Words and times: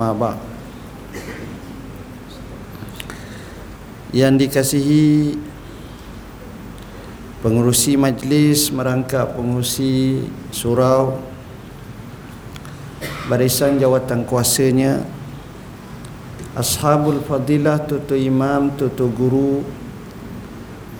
Mabak 0.00 0.40
Yang 4.16 4.48
dikasihi 4.48 5.36
Pengurusi 7.44 8.00
majlis 8.00 8.72
merangkap 8.72 9.36
pengurusi 9.36 10.24
surau 10.48 11.20
Barisan 13.28 13.76
jawatan 13.76 14.24
kuasanya 14.24 15.04
Ashabul 16.56 17.20
fadilah 17.20 17.84
tutu 17.84 18.16
imam 18.16 18.72
tutu 18.80 19.04
guru 19.12 19.60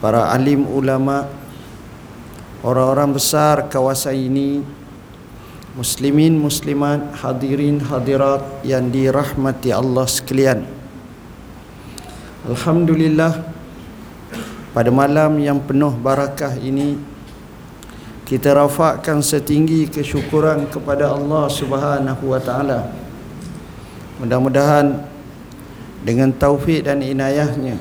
Para 0.04 0.28
alim 0.28 0.68
ulama 0.68 1.24
Orang-orang 2.60 3.16
besar 3.16 3.64
kawasan 3.72 4.28
ini 4.28 4.79
Muslimin 5.80 6.36
muslimat 6.36 7.00
hadirin 7.24 7.80
hadirat 7.80 8.44
yang 8.68 8.92
dirahmati 8.92 9.72
Allah 9.72 10.04
sekalian. 10.04 10.68
Alhamdulillah 12.44 13.48
pada 14.76 14.92
malam 14.92 15.40
yang 15.40 15.56
penuh 15.56 15.88
barakah 15.96 16.52
ini 16.60 17.00
kita 18.28 18.52
rafakkan 18.60 19.24
setinggi 19.24 19.88
kesyukuran 19.88 20.68
kepada 20.68 21.16
Allah 21.16 21.48
Subhanahu 21.48 22.28
wa 22.28 22.40
taala. 22.44 22.92
Mudah-mudahan 24.20 25.00
dengan 26.04 26.28
taufik 26.36 26.84
dan 26.84 27.00
inayahnya 27.00 27.80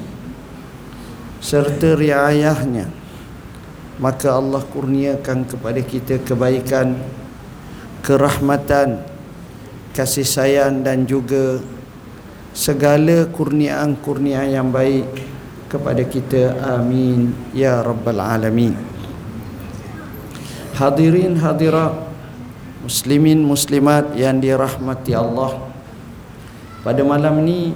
serta 1.44 2.00
riayahnya 2.00 2.88
maka 4.00 4.40
Allah 4.40 4.64
kurniakan 4.64 5.44
kepada 5.44 5.84
kita 5.84 6.24
kebaikan 6.24 7.19
kerahmatan 8.02 9.04
kasih 9.94 10.24
sayang 10.26 10.86
dan 10.86 11.04
juga 11.04 11.60
segala 12.56 13.28
kurniaan-kurniaan 13.30 14.50
yang 14.52 14.70
baik 14.72 15.08
kepada 15.70 16.02
kita. 16.04 16.58
Amin. 16.80 17.32
Ya 17.54 17.80
rabbal 17.80 18.20
alamin. 18.20 18.74
Hadirin 20.76 21.36
hadirat 21.38 21.92
muslimin 22.84 23.44
muslimat 23.44 24.16
yang 24.16 24.40
dirahmati 24.40 25.12
Allah. 25.12 25.60
Pada 26.80 27.04
malam 27.04 27.44
ni 27.44 27.76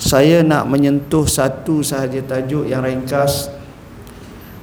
saya 0.00 0.40
nak 0.40 0.64
menyentuh 0.70 1.26
satu 1.28 1.84
sahaja 1.84 2.22
tajuk 2.24 2.64
yang 2.64 2.80
ringkas. 2.80 3.52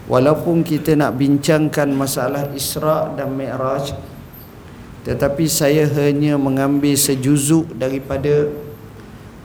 Walaupun 0.08 0.64
kita 0.64 0.96
nak 0.96 1.20
bincangkan 1.20 1.92
masalah 1.92 2.48
Isra 2.56 3.12
dan 3.12 3.36
Mi'raj 3.36 3.92
tetapi 5.08 5.48
saya 5.48 5.88
hanya 5.88 6.36
mengambil 6.36 6.92
sejuzuk 7.00 7.72
daripada 7.80 8.52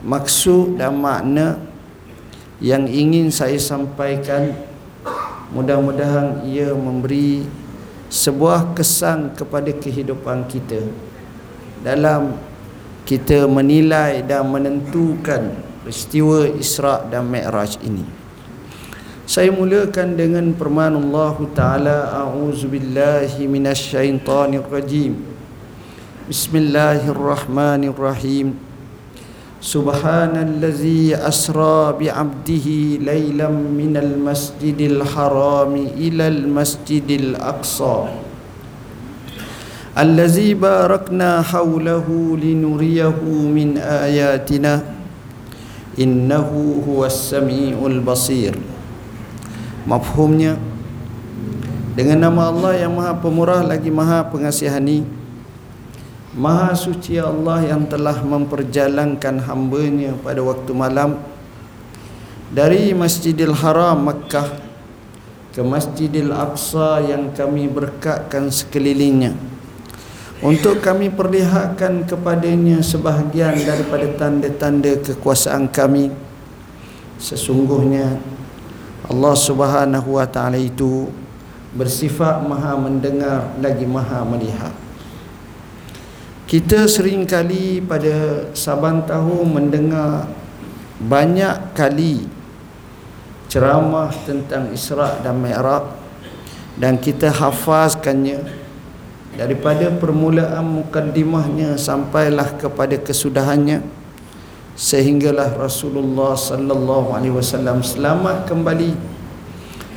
maksud 0.03 0.75
dan 0.75 0.91
makna 0.99 1.55
yang 2.59 2.83
ingin 2.83 3.31
saya 3.31 3.55
sampaikan. 3.55 4.51
Mudah-mudahan 5.55 6.43
ia 6.43 6.75
memberi 6.75 7.47
sebuah 8.11 8.75
kesan 8.75 9.39
kepada 9.39 9.71
kehidupan 9.71 10.51
kita 10.51 10.83
dalam 11.79 12.35
kita 13.07 13.47
menilai 13.47 14.19
dan 14.27 14.43
menentukan 14.51 15.55
peristiwa 15.79 16.43
Isra' 16.59 17.07
dan 17.07 17.31
Mi'raj 17.31 17.79
ini. 17.87 18.03
Saya 19.23 19.47
mulakan 19.55 20.19
dengan 20.19 20.51
firman 20.51 20.99
Allah 20.99 21.37
Ta'ala 21.55 21.97
A'udzubillahi 22.27 23.47
minasyaitanirrajim 23.47 25.32
بسم 26.28 26.52
الله 26.56 27.08
الرحمن 27.08 27.82
الرحيم 27.88 28.46
سبحان 29.58 30.34
الذي 30.36 31.16
أسرى 31.16 31.98
بعبده 31.98 32.66
ليلا 33.02 33.48
من 33.50 33.96
المسجد 33.96 34.78
الحرام 34.80 35.74
إلى 35.98 36.24
المسجد 36.28 37.08
الأقصى 37.10 37.96
الذي 39.98 40.54
باركنا 40.54 41.42
حوله 41.42 42.06
لنريه 42.38 43.18
من 43.26 43.68
آياتنا 43.82 44.74
إنه 45.98 46.50
هو 46.86 47.00
السميع 47.06 47.74
البصير 47.82 48.54
مفهومnya 49.88 50.54
dengan 51.98 52.30
nama 52.30 52.52
Allah 52.52 52.78
yang 52.78 52.94
Maha 52.94 53.16
Pemurah 53.18 53.64
lagi 53.66 53.90
Maha 53.90 54.22
Pengasihani 54.30 55.02
Maha 56.33 56.73
suci 56.73 57.21
Allah 57.21 57.61
yang 57.61 57.85
telah 57.85 58.17
memperjalankan 58.25 59.37
hambanya 59.45 60.17
pada 60.17 60.41
waktu 60.41 60.73
malam. 60.73 61.21
Dari 62.49 62.89
Masjidil 62.97 63.53
Haram 63.53 64.01
Makkah 64.01 64.49
ke 65.53 65.61
Masjidil 65.61 66.33
Aqsa 66.33 67.05
yang 67.05 67.29
kami 67.37 67.69
berkatkan 67.69 68.49
sekelilingnya. 68.49 69.37
Untuk 70.41 70.81
kami 70.81 71.13
perlihatkan 71.13 72.09
kepadanya 72.09 72.81
sebahagian 72.81 73.53
daripada 73.61 74.09
tanda-tanda 74.17 75.05
kekuasaan 75.05 75.69
kami. 75.69 76.09
Sesungguhnya 77.21 78.17
Allah 79.05 79.37
Subhanahu 79.37 80.17
wa 80.17 80.25
taala 80.25 80.57
itu 80.57 81.13
bersifat 81.77 82.41
maha 82.41 82.73
mendengar 82.73 83.53
lagi 83.61 83.85
maha 83.85 84.25
melihat 84.25 84.82
kita 86.53 86.85
sering 86.85 87.25
kali 87.25 87.81
pada 87.81 88.45
saban 88.53 89.01
tahun 89.09 89.57
mendengar 89.57 90.29
banyak 91.01 91.73
kali 91.73 92.29
ceramah 93.49 94.13
tentang 94.21 94.69
Isra' 94.69 95.17
dan 95.25 95.41
Mi'raj 95.41 95.89
dan 96.77 97.01
kita 97.01 97.33
hafazkannya 97.33 98.45
daripada 99.33 99.89
permulaan 99.97 100.85
mukaddimahnya 100.85 101.73
sampailah 101.73 102.53
kepada 102.61 103.01
kesudahannya. 103.01 103.81
Sehinggalah 104.77 105.57
Rasulullah 105.57 106.37
sallallahu 106.37 107.17
alaihi 107.17 107.33
wasallam 107.33 107.81
selamat 107.81 108.45
kembali 108.45 108.93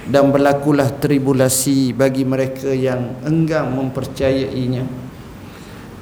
dan 0.09 0.33
berlakulah 0.33 0.89
tribulasi 0.89 1.93
bagi 1.93 2.25
mereka 2.25 2.73
yang 2.73 3.13
enggan 3.29 3.77
mempercayainya 3.77 5.06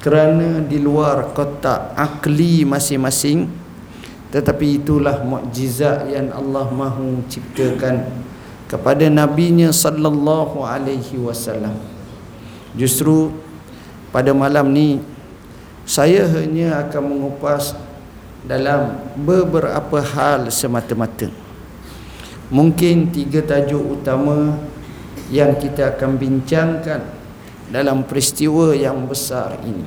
kerana 0.05 0.61
di 0.61 0.77
luar 0.77 1.33
kotak 1.33 1.97
akli 1.97 2.61
masing-masing 2.61 3.49
tetapi 4.29 4.77
itulah 4.77 5.25
mukjizat 5.25 6.05
yang 6.13 6.29
Allah 6.29 6.69
mahu 6.69 7.25
ciptakan 7.25 8.05
kepada 8.69 9.09
nabinya 9.09 9.73
sallallahu 9.73 10.61
alaihi 10.61 11.17
wasallam. 11.17 11.73
Justru 12.77 13.33
pada 14.13 14.29
malam 14.35 14.69
ni 14.69 15.01
saya 15.89 16.29
hanya 16.37 16.85
akan 16.85 17.03
mengupas 17.15 17.73
dalam 18.45 19.01
beberapa 19.17 20.05
hal 20.05 20.53
semata-mata. 20.53 21.33
Mungkin 22.53 23.09
tiga 23.09 23.41
tajuk 23.41 23.97
utama 24.03 24.53
yang 25.33 25.57
kita 25.57 25.97
akan 25.97 26.13
bincangkan 26.13 27.14
dalam 27.69 28.05
peristiwa 28.05 28.73
yang 28.73 29.09
besar 29.09 29.57
ini. 29.65 29.85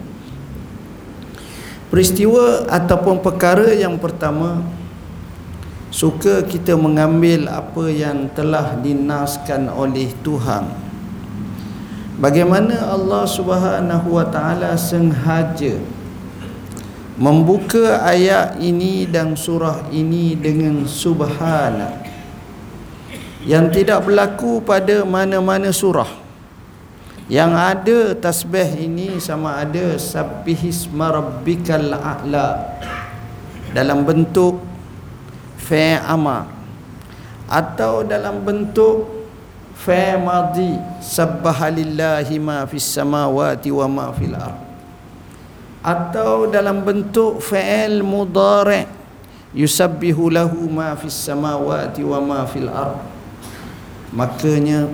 Peristiwa 1.88 2.68
ataupun 2.68 3.24
perkara 3.24 3.72
yang 3.72 3.96
pertama 3.96 4.60
suka 5.88 6.44
kita 6.44 6.76
mengambil 6.76 7.48
apa 7.48 7.88
yang 7.88 8.28
telah 8.36 8.76
dinaskan 8.76 9.72
oleh 9.72 10.12
Tuhan. 10.20 10.68
Bagaimana 12.20 12.92
Allah 12.92 13.24
Subhanahu 13.24 14.20
wa 14.20 14.26
taala 14.28 14.76
sengaja 14.76 15.80
membuka 17.16 18.04
ayat 18.04 18.60
ini 18.60 19.08
dan 19.08 19.32
surah 19.32 19.88
ini 19.88 20.36
dengan 20.36 20.84
subhana. 20.84 22.04
Yang 23.48 23.80
tidak 23.80 24.04
berlaku 24.04 24.60
pada 24.60 25.08
mana-mana 25.08 25.72
surah 25.72 26.27
yang 27.28 27.52
ada 27.52 28.16
tasbih 28.16 28.88
ini 28.88 29.20
sama 29.20 29.60
ada 29.60 30.00
sabbihisma 30.00 31.12
rabbikal 31.12 31.92
a'la. 31.92 32.80
Dalam 33.68 34.08
bentuk 34.08 34.64
fa 35.60 36.00
amar 36.08 36.48
atau 37.44 38.00
dalam 38.00 38.40
bentuk 38.40 39.28
fa 39.76 40.16
madhi 40.16 40.80
sabbahalillahi 41.04 42.40
ma 42.40 42.64
fis 42.64 42.88
samawati 42.88 43.68
wa 43.68 43.84
ma 43.84 44.06
fil 44.16 44.32
ard. 44.32 44.64
Atau 45.84 46.50
dalam 46.50 46.82
bentuk 46.82 47.38
fa'il 47.38 48.02
mudhari. 48.02 48.88
Yusabbihu 49.54 50.28
lahu 50.28 50.68
ma 50.68 50.92
fis 50.98 51.14
samawati 51.14 52.02
wa 52.04 52.18
ma 52.18 52.40
fil 52.44 52.68
ard. 52.68 52.98
Makanya 54.12 54.88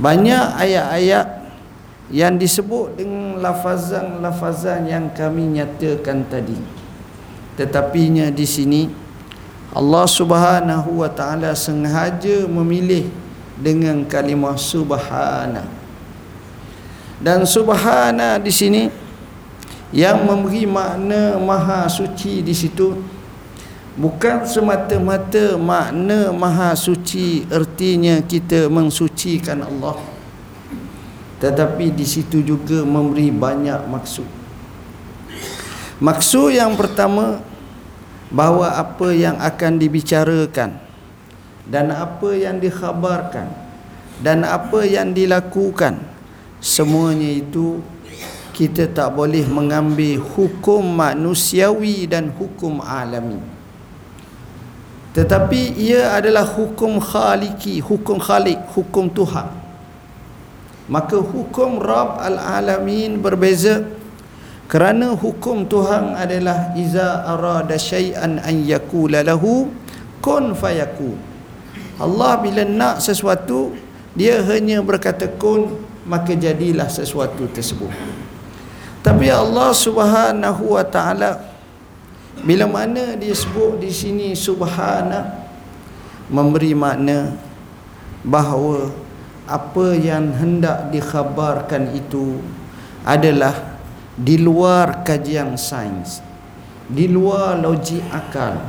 banyak 0.00 0.44
ayat-ayat 0.56 1.26
yang 2.12 2.36
disebut 2.36 2.96
dengan 3.00 3.40
lafazan-lafazan 3.40 4.88
yang 4.88 5.12
kami 5.12 5.60
nyatakan 5.60 6.28
tadi. 6.28 6.56
Tetapinya 7.56 8.32
di 8.32 8.48
sini 8.48 8.82
Allah 9.72 10.04
Subhanahu 10.04 11.00
wa 11.00 11.08
taala 11.08 11.56
sengaja 11.56 12.44
memilih 12.44 13.08
dengan 13.56 14.04
kalimah 14.04 14.56
subhana. 14.60 15.64
Dan 17.22 17.48
subhana 17.48 18.36
di 18.36 18.52
sini 18.52 18.82
yang 19.92 20.24
memberi 20.24 20.68
makna 20.68 21.36
maha 21.40 21.88
suci 21.88 22.40
di 22.44 22.52
situ 22.52 22.96
bukan 23.96 24.48
semata-mata 24.48 25.60
makna 25.60 26.32
maha 26.32 26.72
suci 26.72 27.44
ertinya 27.52 28.20
kita 28.24 28.72
mensucikan 28.72 29.60
Allah. 29.60 30.00
Tetapi 31.42 31.90
di 31.90 32.06
situ 32.06 32.40
juga 32.40 32.86
memberi 32.86 33.28
banyak 33.34 33.90
maksud. 33.90 34.28
Maksud 36.02 36.54
yang 36.54 36.74
pertama 36.78 37.42
bahawa 38.32 38.80
apa 38.80 39.12
yang 39.12 39.36
akan 39.36 39.76
dibicarakan 39.76 40.80
dan 41.68 41.92
apa 41.92 42.30
yang 42.32 42.58
dikhabarkan 42.58 43.46
dan 44.24 44.42
apa 44.42 44.82
yang 44.88 45.12
dilakukan 45.12 46.00
semuanya 46.58 47.28
itu 47.42 47.84
kita 48.56 48.88
tak 48.88 49.12
boleh 49.12 49.44
mengambil 49.46 50.22
hukum 50.22 50.80
manusiawi 50.82 52.06
dan 52.06 52.30
hukum 52.34 52.80
alami 52.82 53.51
tetapi 55.12 55.76
ia 55.76 56.16
adalah 56.16 56.48
hukum 56.48 56.96
khaliki 56.96 57.84
hukum 57.84 58.16
khalik 58.16 58.56
hukum 58.72 59.12
Tuhan. 59.12 59.60
Maka 60.88 61.20
hukum 61.20 61.78
Rabb 61.78 62.20
al-alamin 62.20 63.20
berbeza 63.20 63.84
kerana 64.72 65.12
hukum 65.12 65.68
Tuhan 65.68 66.16
adalah 66.16 66.72
iza 66.80 67.28
arada 67.28 67.76
syai'an 67.76 68.40
an 68.40 68.64
yakula 68.64 69.20
lahu 69.20 69.68
kun 70.24 70.56
fayakun. 70.56 71.20
Allah 72.00 72.40
bila 72.40 72.64
nak 72.64 73.04
sesuatu 73.04 73.76
dia 74.16 74.40
hanya 74.48 74.80
berkata 74.80 75.28
kun 75.28 75.76
maka 76.08 76.32
jadilah 76.32 76.88
sesuatu 76.88 77.52
tersebut. 77.52 77.92
Tapi 79.04 79.28
Allah 79.28 79.76
Subhanahu 79.76 80.72
wa 80.72 80.84
taala 80.88 81.51
bila 82.40 82.64
mana 82.64 83.12
dia 83.20 83.36
sebut 83.36 83.76
di 83.76 83.92
sini 83.92 84.32
subhana 84.32 85.44
memberi 86.32 86.72
makna 86.72 87.36
bahawa 88.24 88.88
apa 89.44 89.86
yang 90.00 90.32
hendak 90.32 90.88
dikhabarkan 90.88 91.92
itu 91.92 92.40
adalah 93.04 93.76
di 94.16 94.40
luar 94.40 95.04
kajian 95.04 95.60
sains 95.60 96.24
di 96.88 97.04
luar 97.10 97.60
logik 97.60 98.00
akal 98.08 98.64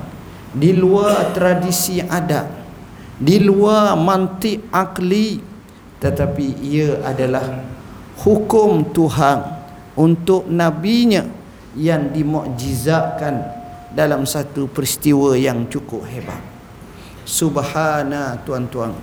di 0.52 0.76
luar 0.76 1.32
tradisi 1.32 2.04
adat 2.04 2.48
di 3.16 3.40
luar 3.40 3.96
mantik 3.96 4.68
akli 4.74 5.40
tetapi 6.04 6.60
ia 6.60 7.00
adalah 7.06 7.64
hukum 8.20 8.92
Tuhan 8.92 9.40
untuk 9.96 10.50
nabinya 10.50 11.43
yang 11.74 12.14
dimukjizatkan 12.14 13.64
dalam 13.94 14.26
satu 14.26 14.66
peristiwa 14.70 15.38
yang 15.38 15.70
cukup 15.70 16.06
hebat. 16.10 16.42
Subhana 17.24 18.42
tuan-tuan. 18.42 18.94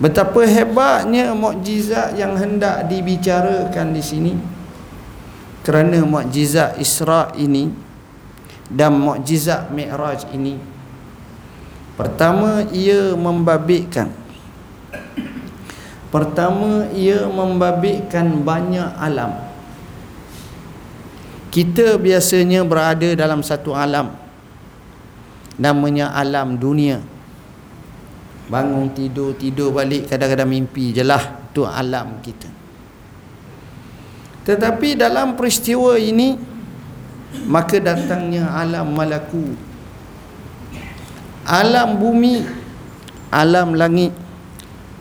Betapa 0.00 0.48
hebatnya 0.48 1.36
mukjizat 1.36 2.16
yang 2.16 2.32
hendak 2.36 2.88
dibicarakan 2.88 3.92
di 3.92 4.00
sini. 4.00 4.32
Kerana 5.60 6.00
mukjizat 6.08 6.80
Isra 6.80 7.36
ini 7.36 7.68
dan 8.72 8.96
mukjizat 8.96 9.68
Mi'raj 9.68 10.24
ini. 10.32 10.56
Pertama 12.00 12.64
ia 12.72 13.12
membabitkan. 13.12 14.08
Pertama 16.08 16.88
ia 16.96 17.28
membabitkan 17.28 18.40
banyak 18.40 18.88
alam 18.96 19.49
kita 21.50 21.98
biasanya 21.98 22.62
berada 22.62 23.10
dalam 23.18 23.42
satu 23.42 23.74
alam. 23.74 24.14
Namanya 25.60 26.14
alam 26.16 26.56
dunia. 26.56 27.02
Bangun 28.50 28.90
tidur 28.90 29.36
tidur 29.36 29.70
balik 29.70 30.10
kadang-kadang 30.10 30.50
mimpi 30.50 30.94
je 30.94 31.04
lah. 31.04 31.20
Tu 31.50 31.62
alam 31.66 32.22
kita. 32.22 32.48
Tetapi 34.46 34.96
dalam 34.96 35.36
peristiwa 35.36 35.98
ini 36.00 36.38
maka 37.46 37.76
datangnya 37.78 38.50
alam 38.54 38.94
malaku. 38.94 39.54
Alam 41.44 41.98
bumi 41.98 42.46
alam 43.30 43.76
langit. 43.76 44.14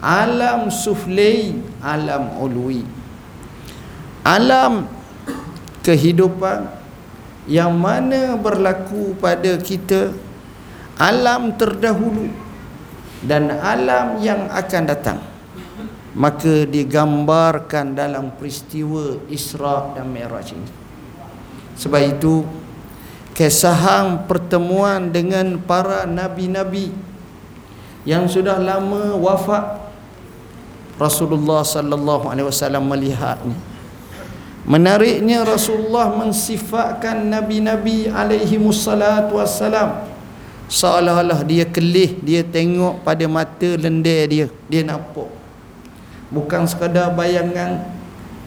Alam 0.01 0.71
suflei 0.71 1.59
alam 1.83 2.39
ulwi 2.39 2.99
alam 4.23 4.85
kehidupan 5.83 6.69
yang 7.49 7.73
mana 7.73 8.37
berlaku 8.37 9.17
pada 9.17 9.57
kita 9.57 10.13
alam 10.99 11.55
terdahulu 11.55 12.29
dan 13.23 13.49
alam 13.49 14.19
yang 14.19 14.47
akan 14.51 14.83
datang. 14.85 15.19
Maka 16.13 16.65
digambarkan 16.67 17.95
dalam 17.95 18.33
peristiwa 18.35 19.21
Isra 19.29 19.93
dan 19.95 20.09
Mi'raj 20.09 20.51
ini. 20.51 20.71
Sebab 21.79 22.01
itu 22.01 22.43
kesahan 23.37 24.27
pertemuan 24.27 25.13
dengan 25.13 25.55
para 25.63 26.03
nabi-nabi 26.03 26.91
yang 28.03 28.27
sudah 28.27 28.59
lama 28.59 29.15
wafat 29.15 29.79
Rasulullah 30.99 31.63
sallallahu 31.63 32.27
alaihi 32.27 32.51
wasallam 32.51 32.83
melihatnya 32.83 33.68
menariknya 34.69 35.41
Rasulullah 35.41 36.13
mensifatkan 36.13 37.25
nabi-nabi 37.25 38.05
alaihi 38.05 38.61
wassalatu 38.61 39.41
wassalam. 39.41 40.05
Seolah-olah 40.69 41.41
dia 41.41 41.65
kelih 41.65 42.21
dia 42.21 42.45
tengok 42.45 43.01
pada 43.01 43.25
mata 43.25 43.73
lendir 43.73 44.29
dia 44.29 44.45
dia 44.69 44.85
nampak. 44.85 45.25
Bukan 46.29 46.69
sekadar 46.69 47.09
bayangan 47.17 47.89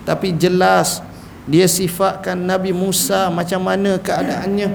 tapi 0.06 0.30
jelas 0.30 1.02
dia 1.50 1.66
sifatkan 1.66 2.38
Nabi 2.38 2.70
Musa 2.70 3.26
macam 3.26 3.66
mana 3.66 3.98
keadaannya. 3.98 4.70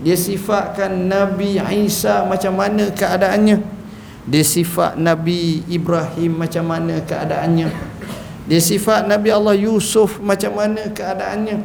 Dia 0.00 0.16
sifatkan 0.16 1.12
Nabi 1.12 1.60
Isa 1.84 2.24
macam 2.24 2.56
mana 2.56 2.88
keadaannya. 2.88 3.60
Dia 4.24 4.40
sifat 4.40 4.96
Nabi 4.96 5.60
Ibrahim 5.68 6.40
macam 6.40 6.64
mana 6.64 7.04
keadaannya 7.04 7.89
dia 8.44 8.60
sifat 8.60 9.08
Nabi 9.08 9.28
Allah 9.32 9.56
Yusuf 9.56 10.22
macam 10.22 10.56
mana 10.56 10.88
keadaannya 10.88 11.60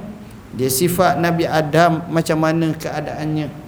dia 0.56 0.72
sifat 0.72 1.20
Nabi 1.20 1.44
Adam 1.48 2.08
macam 2.08 2.38
mana 2.40 2.72
keadaannya 2.74 3.66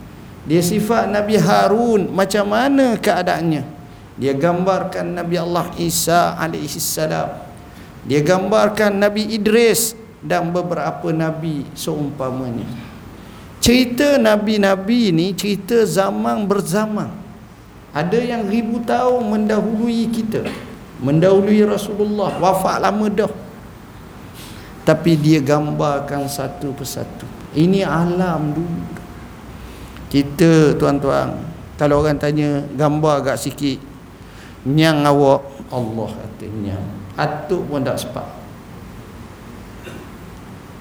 dia 0.48 0.64
sifat 0.64 1.12
Nabi 1.12 1.36
Harun 1.36 2.08
macam 2.16 2.48
mana 2.48 2.96
keadaannya? 2.96 3.68
Dia 4.16 4.32
gambarkan 4.32 5.12
Nabi 5.12 5.36
Allah 5.36 5.68
Isa 5.76 6.40
alaihi 6.40 6.80
salam. 6.80 7.36
Dia 8.08 8.24
gambarkan 8.24 8.96
Nabi 8.96 9.28
Idris 9.36 9.92
dan 10.24 10.48
beberapa 10.56 11.12
nabi 11.12 11.68
seumpamanya. 11.76 12.64
Cerita 13.60 14.16
nabi-nabi 14.16 15.12
ini 15.12 15.36
cerita 15.36 15.84
zaman 15.84 16.48
berzaman. 16.48 17.12
Ada 17.92 18.16
yang 18.16 18.48
ribu 18.48 18.80
tahun 18.88 19.28
mendahului 19.28 20.08
kita. 20.16 20.48
Mendahului 21.02 21.62
Rasulullah. 21.66 22.34
Wafat 22.42 22.82
lama 22.82 23.06
dah. 23.10 23.30
Tapi 24.88 25.20
dia 25.20 25.44
gambarkan 25.44 26.26
satu 26.32 26.72
persatu. 26.74 27.28
Ini 27.54 27.84
alam 27.84 28.56
dulu. 28.56 28.84
Kita 30.08 30.74
tuan-tuan 30.80 31.36
kalau 31.76 32.00
orang 32.02 32.18
tanya 32.18 32.64
gambar 32.74 33.14
agak 33.22 33.38
sikit. 33.38 33.78
Nyang 34.64 35.04
awak. 35.04 35.44
Allah 35.68 36.10
katanya 36.16 36.80
atuk 37.20 37.68
pun 37.68 37.84
tak 37.84 38.00
sepak. 38.00 38.28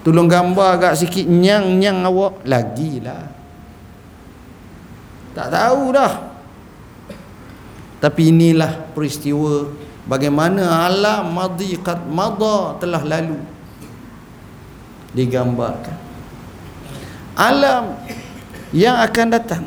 Tolong 0.06 0.30
gambar 0.30 0.78
agak 0.78 0.94
sikit 0.94 1.26
nyang 1.26 1.82
nyang 1.82 2.06
awak. 2.06 2.46
Lagilah. 2.46 3.26
Tak 5.34 5.50
tahu 5.50 5.82
dah. 5.90 6.14
Tapi 7.98 8.30
inilah 8.30 8.94
peristiwa 8.94 9.66
bagaimana 10.06 10.86
alam 10.86 11.34
madhi 11.34 11.76
qad 11.82 12.06
madha 12.06 12.78
telah 12.80 13.02
lalu 13.02 13.38
digambarkan. 15.12 15.96
Alam 17.36 18.00
yang 18.72 18.96
akan 19.00 19.26
datang. 19.28 19.64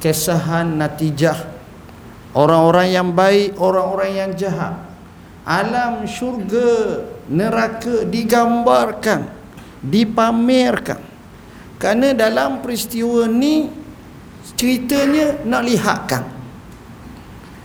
Kesahan 0.00 0.80
natijah. 0.80 1.52
Orang-orang 2.34 2.88
yang 2.92 3.08
baik 3.12 3.56
orang-orang 3.56 4.10
yang 4.16 4.30
jahat. 4.34 4.74
Alam 5.44 6.08
syurga 6.08 7.04
neraka 7.28 8.04
digambarkan 8.08 9.28
dipamerkan. 9.84 11.00
Kerana 11.76 12.16
dalam 12.16 12.64
peristiwa 12.64 13.28
ni 13.28 13.68
ceritanya 14.56 15.44
nak 15.44 15.62
lihatkan 15.68 16.33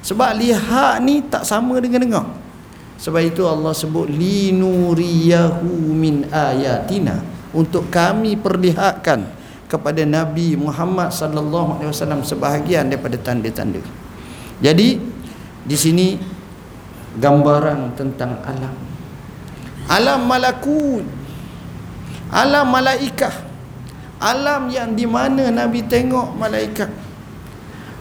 sebab 0.09 0.33
lihat 0.33 1.05
ni 1.05 1.21
tak 1.21 1.45
sama 1.45 1.77
dengan 1.77 2.01
dengar 2.01 2.25
sebab 2.97 3.21
itu 3.21 3.45
Allah 3.45 3.77
sebut 3.77 4.09
linuriyahu 4.09 5.69
min 5.93 6.25
ayatina 6.33 7.21
untuk 7.53 7.93
kami 7.93 8.33
perlihatkan 8.35 9.37
kepada 9.69 10.01
Nabi 10.01 10.57
Muhammad 10.57 11.13
sallallahu 11.13 11.77
alaihi 11.77 11.89
wasallam 11.93 12.25
sebahagian 12.25 12.89
daripada 12.89 13.15
tanda-tanda. 13.21 13.77
Jadi 14.59 14.97
di 15.63 15.77
sini 15.77 16.17
gambaran 17.15 17.93
tentang 17.93 18.41
alam. 18.43 18.73
Alam 19.89 20.19
malakut. 20.25 21.05
Alam 22.33 22.65
malaikat. 22.69 23.33
Alam 24.19 24.67
yang 24.73 24.93
di 24.97 25.05
mana 25.07 25.53
Nabi 25.53 25.85
tengok 25.85 26.35
malaikat. 26.35 26.91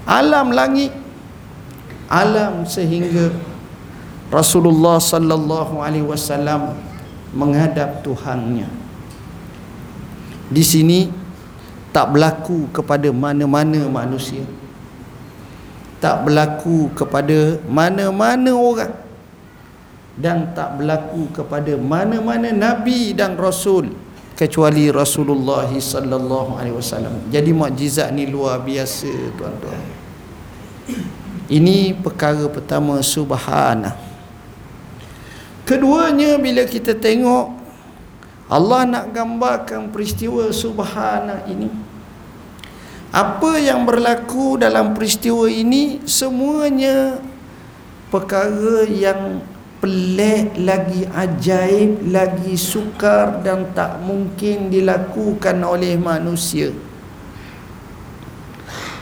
Alam 0.08 0.50
langit. 0.50 0.90
Alam 2.08 2.64
sehingga 2.64 3.30
Rasulullah 4.32 4.96
sallallahu 5.00 5.80
alaihi 5.80 6.04
wasallam 6.04 6.76
menghadap 7.36 8.00
Tuhannya. 8.00 8.68
Di 10.48 10.64
sini 10.64 11.12
tak 11.92 12.16
berlaku 12.16 12.72
kepada 12.72 13.12
mana-mana 13.12 13.84
manusia 13.88 14.44
tak 15.98 16.26
berlaku 16.26 16.90
kepada 16.94 17.58
mana-mana 17.66 18.54
orang 18.54 18.94
dan 20.18 20.50
tak 20.54 20.78
berlaku 20.78 21.30
kepada 21.34 21.74
mana-mana 21.78 22.54
nabi 22.54 23.14
dan 23.14 23.34
rasul 23.38 23.90
kecuali 24.38 24.86
Rasulullah 24.94 25.66
sallallahu 25.66 26.58
alaihi 26.58 26.74
wasallam. 26.78 27.26
Jadi 27.26 27.50
mukjizat 27.50 28.14
ni 28.14 28.30
luar 28.30 28.62
biasa 28.62 29.10
tuan-tuan. 29.34 29.82
Ini 31.48 31.96
perkara 31.96 32.44
pertama 32.52 33.00
subhanah. 33.00 33.96
Keduanya 35.64 36.36
bila 36.36 36.68
kita 36.68 36.92
tengok 36.92 37.56
Allah 38.48 38.88
nak 38.88 39.12
gambarkan 39.12 39.92
peristiwa 39.92 40.48
subhanah 40.48 41.44
ini 41.44 41.68
apa 43.12 43.56
yang 43.60 43.88
berlaku 43.88 44.60
dalam 44.60 44.92
peristiwa 44.92 45.48
ini 45.48 46.00
semuanya 46.04 47.20
perkara 48.12 48.84
yang 48.88 49.40
pelik 49.80 50.56
lagi 50.60 51.04
ajaib 51.08 52.08
lagi 52.08 52.56
sukar 52.56 53.40
dan 53.44 53.72
tak 53.72 54.00
mungkin 54.04 54.68
dilakukan 54.68 55.56
oleh 55.64 55.96
manusia 55.96 56.72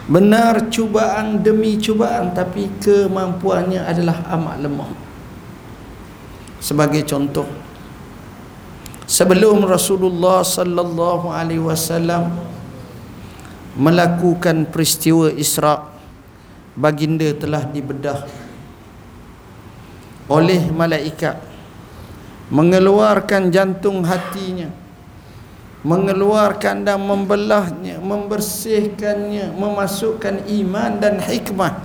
benar 0.07 0.71
cubaan 0.71 1.43
demi 1.43 1.75
cubaan 1.79 2.31
tapi 2.31 2.71
kemampuannya 2.79 3.83
adalah 3.83 4.23
amat 4.39 4.57
lemah. 4.63 4.91
Sebagai 6.63 7.03
contoh 7.07 7.47
sebelum 9.07 9.63
Rasulullah 9.67 10.43
sallallahu 10.43 11.31
alaihi 11.31 11.63
wasallam 11.63 12.35
melakukan 13.79 14.67
peristiwa 14.67 15.31
Isra 15.31 15.95
baginda 16.75 17.31
telah 17.37 17.63
dibedah 17.71 18.27
oleh 20.27 20.59
malaikat 20.75 21.39
mengeluarkan 22.51 23.51
jantung 23.55 24.03
hatinya 24.03 24.71
mengeluarkan 25.87 26.83
dan 26.83 26.99
membelahnya 26.99 28.03
membersihkannya 28.03 29.55
memasukkan 29.55 30.43
iman 30.51 30.99
dan 30.99 31.23
hikmah. 31.23 31.79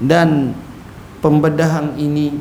Dan 0.00 0.56
pembedahan 1.20 1.92
ini 2.00 2.32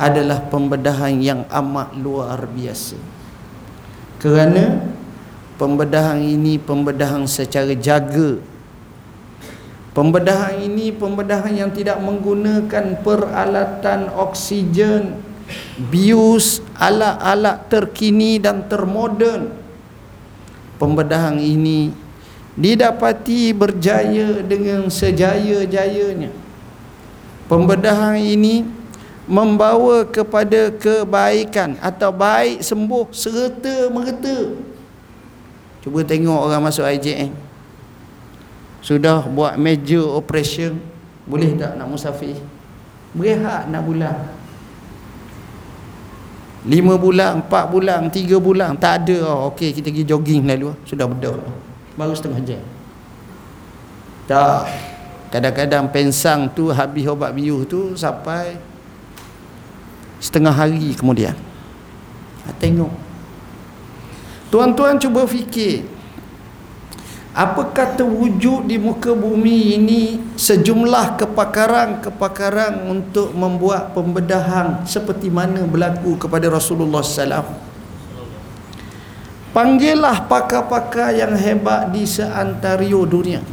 adalah 0.00 0.40
pembedahan 0.48 1.20
yang 1.20 1.44
amat 1.52 1.92
luar 2.00 2.48
biasa. 2.48 2.96
Kerana 4.16 4.80
pembedahan 5.60 6.16
ini 6.16 6.56
pembedahan 6.56 7.28
secara 7.28 7.76
jaga. 7.76 8.40
Pembedahan 9.92 10.64
ini 10.64 10.92
pembedahan 10.92 11.52
yang 11.56 11.70
tidak 11.72 12.00
menggunakan 12.00 13.00
peralatan 13.04 14.12
oksigen 14.12 15.25
bius 15.78 16.64
alat-alat 16.76 17.68
terkini 17.70 18.40
dan 18.40 18.66
termoden. 18.66 19.52
Pembedahan 20.76 21.40
ini 21.40 21.92
didapati 22.56 23.52
berjaya 23.52 24.44
dengan 24.44 24.88
sejaya-jayanya. 24.88 26.32
Pembedahan 27.46 28.18
ini 28.20 28.66
membawa 29.28 30.06
kepada 30.06 30.70
kebaikan 30.74 31.78
atau 31.80 32.10
baik 32.10 32.60
sembuh 32.60 33.06
serta 33.14 33.88
merta. 33.92 34.54
Cuba 35.86 36.02
tengok 36.02 36.50
orang 36.50 36.66
masuk 36.66 36.82
IJN 36.82 37.30
Sudah 38.82 39.22
buat 39.22 39.54
major 39.54 40.18
operation. 40.18 40.82
Boleh 41.26 41.54
tak 41.54 41.78
nak 41.78 41.86
musafir? 41.90 42.38
Berehat 43.14 43.70
nak 43.70 43.82
bulan 43.86 44.35
Lima 46.66 46.98
bulan, 46.98 47.46
empat 47.46 47.70
bulan, 47.70 48.10
tiga 48.10 48.42
bulan 48.42 48.74
Tak 48.74 49.06
ada. 49.06 49.18
Oh, 49.30 49.54
Okey 49.54 49.70
kita 49.70 49.94
pergi 49.94 50.02
jogging 50.02 50.42
lalu 50.50 50.74
Sudah 50.82 51.06
bedah 51.06 51.38
Baru 51.94 52.12
setengah 52.12 52.42
jam. 52.42 52.62
Tak. 54.26 54.66
Kadang-kadang 55.30 55.86
pensang 55.94 56.50
tu 56.50 56.74
Habis 56.74 57.06
obat 57.06 57.30
biuh 57.30 57.62
tu 57.62 57.94
Sampai 57.94 58.58
Setengah 60.18 60.50
hari 60.50 60.96
kemudian. 60.96 61.36
Tengok. 62.56 62.90
Tuan-tuan 64.48 64.96
cuba 64.96 65.26
fikir 65.28 65.95
Apakah 67.36 68.00
terwujud 68.00 68.64
di 68.64 68.80
muka 68.80 69.12
bumi 69.12 69.76
ini 69.76 70.16
sejumlah 70.40 71.20
kepakaran-kepakaran 71.20 72.88
untuk 72.88 73.36
membuat 73.36 73.92
pembedahan 73.92 74.80
seperti 74.88 75.28
mana 75.28 75.68
berlaku 75.68 76.16
kepada 76.16 76.48
Rasulullah 76.48 77.04
SAW. 77.04 77.44
Panggillah 79.52 80.24
pakar-pakar 80.24 81.12
yang 81.12 81.36
hebat 81.36 81.92
di 81.92 82.08
seantario 82.08 83.04
dunia. 83.04 83.44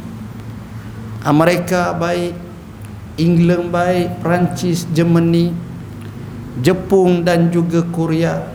Amerika 1.20 1.92
baik, 1.92 2.32
England 3.20 3.68
baik, 3.68 4.24
Perancis, 4.24 4.88
Germany, 4.96 5.52
Jepun 6.64 7.20
dan 7.20 7.52
juga 7.52 7.84
Korea 7.92 8.48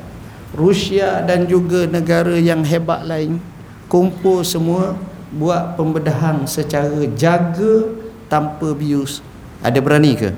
Rusia 0.58 1.22
dan 1.22 1.46
juga 1.46 1.86
negara 1.86 2.34
yang 2.34 2.66
hebat 2.66 3.06
lain 3.06 3.38
kumpul 3.92 4.42
semua 4.42 4.98
buat 5.36 5.78
pembedahan 5.78 6.46
secara 6.50 7.06
jaga 7.14 7.90
tanpa 8.32 8.74
bius. 8.74 9.22
Ada 9.62 9.78
berani 9.84 10.16
ke? 10.16 10.32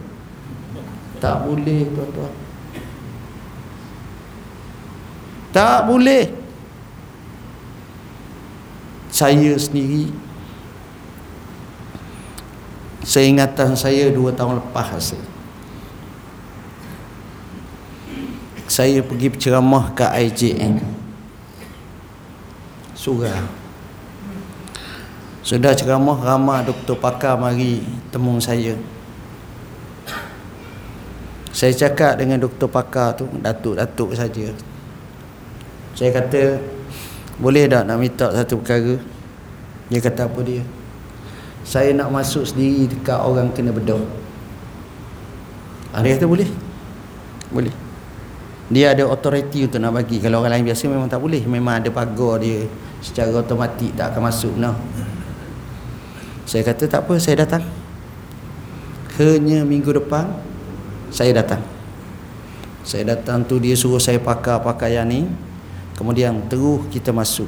Tak 1.22 1.46
boleh 1.46 1.86
tuan-tuan. 1.94 2.34
Tak 5.52 5.80
boleh. 5.86 6.26
Saya 9.12 9.54
sendiri 9.60 10.10
seingatan 13.12 13.74
saya 13.76 14.14
dua 14.14 14.32
tahun 14.32 14.62
lepas 14.62 14.88
hasil 14.94 15.20
saya 18.72 19.04
pergi 19.04 19.28
berceramah 19.28 19.92
ke 19.92 20.06
IJN 20.06 20.80
surah 22.96 23.61
sudah 25.42 25.74
ceramah 25.74 26.18
ramah 26.22 26.62
doktor 26.62 26.98
pakar 26.98 27.38
mari 27.38 27.82
temu 28.14 28.38
saya. 28.38 28.78
Saya 31.52 31.76
cakap 31.76 32.18
dengan 32.18 32.40
doktor 32.40 32.72
pakar 32.72 33.18
tu 33.18 33.28
datuk-datuk 33.42 34.16
saja. 34.16 34.54
Saya 35.98 36.10
kata 36.16 36.58
boleh 37.38 37.68
tak 37.68 37.84
nak 37.86 37.98
minta 38.00 38.32
satu 38.32 38.62
perkara? 38.62 38.96
Dia 39.92 40.00
kata 40.00 40.32
apa 40.32 40.40
dia? 40.46 40.64
Saya 41.68 41.92
nak 41.92 42.10
masuk 42.10 42.48
sendiri 42.48 42.88
dekat 42.90 43.20
orang 43.20 43.52
kena 43.52 43.76
bedah 43.76 44.22
dia 46.00 46.16
kata 46.16 46.24
boleh? 46.24 46.48
Boleh. 47.52 47.76
Dia 48.72 48.96
ada 48.96 49.04
authority 49.04 49.68
untuk 49.68 49.84
nak 49.84 50.00
bagi. 50.00 50.24
Kalau 50.24 50.40
orang 50.40 50.56
lain 50.56 50.72
biasa 50.72 50.88
memang 50.88 51.12
tak 51.12 51.20
boleh. 51.20 51.44
Memang 51.44 51.84
ada 51.84 51.92
pagar 51.92 52.40
dia 52.40 52.64
secara 53.04 53.36
automatik 53.36 53.92
tak 54.00 54.16
akan 54.16 54.32
masuk 54.32 54.56
no. 54.56 54.72
Saya 56.52 56.68
kata 56.68 56.84
tak 56.84 57.08
apa 57.08 57.16
saya 57.16 57.48
datang. 57.48 57.64
Hanya 59.16 59.64
minggu 59.64 59.96
depan 59.96 60.28
saya 61.08 61.32
datang. 61.32 61.64
Saya 62.84 63.16
datang 63.16 63.48
tu 63.48 63.56
dia 63.56 63.72
suruh 63.72 64.04
saya 64.04 64.20
pakai 64.20 64.60
pakaian 64.60 65.08
ni. 65.08 65.32
Kemudian 65.96 66.44
terus 66.52 66.84
kita 66.92 67.16
masuk. 67.16 67.48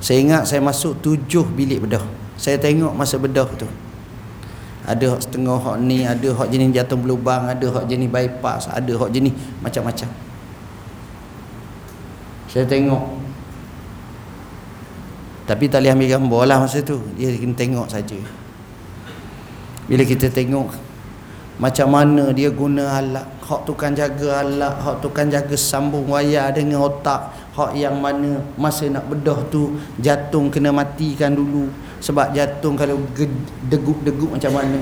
Saya 0.00 0.24
ingat 0.24 0.48
saya 0.48 0.64
masuk 0.64 0.96
tujuh 1.04 1.44
bilik 1.52 1.84
bedah. 1.84 2.00
Saya 2.40 2.56
tengok 2.56 2.96
masa 2.96 3.20
bedah 3.20 3.52
tu. 3.52 3.68
Ada 4.88 5.12
hak 5.12 5.28
setengah 5.28 5.60
hak 5.60 5.76
ni 5.84 6.08
ada 6.08 6.28
hak 6.32 6.48
jenis 6.48 6.72
jatuh 6.72 6.96
berlubang 6.96 7.52
ada 7.52 7.68
hak 7.68 7.84
jenis 7.84 8.08
bypass 8.08 8.64
ada 8.72 8.92
hak 8.96 9.12
jenis 9.12 9.36
macam-macam. 9.60 10.08
Saya 12.48 12.64
tengok 12.64 13.13
tapi 15.44 15.68
tak 15.68 15.84
boleh 15.84 15.92
ambil 15.92 16.08
gambar 16.16 16.42
lah 16.48 16.56
masa 16.64 16.80
tu. 16.80 17.04
Dia 17.20 17.28
kena 17.36 17.52
tengok 17.52 17.86
saja. 17.92 18.16
Bila 19.84 20.00
kita 20.00 20.32
tengok 20.32 20.72
macam 21.54 21.86
mana 21.86 22.34
dia 22.34 22.50
guna 22.50 22.98
alat 22.98 23.30
hak 23.46 23.62
tukang 23.62 23.94
jaga 23.94 24.42
alat 24.42 24.74
hak 24.74 24.98
tukang 24.98 25.30
jaga 25.30 25.54
sambung 25.54 26.10
wayar 26.10 26.50
dengan 26.50 26.82
otak 26.82 27.30
hak 27.54 27.78
yang 27.78 27.94
mana 28.02 28.42
masa 28.58 28.90
nak 28.90 29.06
bedah 29.06 29.38
tu 29.54 29.78
jatuh 30.00 30.48
kena 30.48 30.72
matikan 30.72 31.36
dulu. 31.36 31.68
Sebab 32.00 32.32
jatuh 32.32 32.72
kalau 32.74 32.96
deguk-deguk 33.68 34.34
macam 34.34 34.52
mana? 34.56 34.80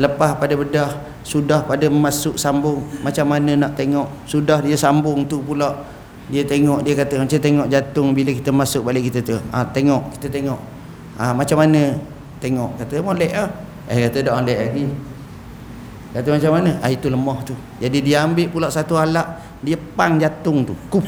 Lepas 0.00 0.40
pada 0.40 0.54
bedah 0.56 0.90
sudah 1.20 1.60
pada 1.68 1.86
masuk 1.92 2.40
sambung 2.40 2.80
macam 3.04 3.28
mana 3.28 3.52
nak 3.54 3.76
tengok? 3.76 4.08
Sudah 4.24 4.64
dia 4.64 4.80
sambung 4.80 5.28
tu 5.28 5.44
pula 5.44 5.84
dia 6.28 6.44
tengok 6.44 6.84
dia 6.84 6.94
kata 6.96 7.24
macam 7.24 7.38
tengok 7.40 7.66
jatuh 7.72 8.06
bila 8.12 8.30
kita 8.32 8.50
masuk 8.52 8.82
balik 8.84 9.08
kita 9.08 9.18
tu 9.24 9.36
ha, 9.52 9.64
tengok 9.64 10.12
kita 10.16 10.28
tengok 10.28 10.60
ha, 11.16 11.32
macam 11.32 11.56
mana 11.56 11.96
tengok 12.38 12.76
kata 12.80 13.00
molek 13.00 13.32
lah 13.32 13.50
eh 13.88 13.98
kata 14.08 14.18
dah 14.20 14.32
molek 14.36 14.58
lagi 14.60 14.84
Kata 16.08 16.34
macam 16.34 16.50
mana? 16.56 16.72
Ah 16.80 16.88
itu 16.88 17.12
lemah 17.12 17.38
tu. 17.44 17.52
Jadi 17.84 18.00
dia 18.00 18.24
ambil 18.24 18.48
pula 18.48 18.72
satu 18.72 18.96
alat, 18.96 19.28
dia 19.60 19.76
pang 19.76 20.16
jatung 20.16 20.64
tu. 20.64 20.72
Kuf. 20.88 21.04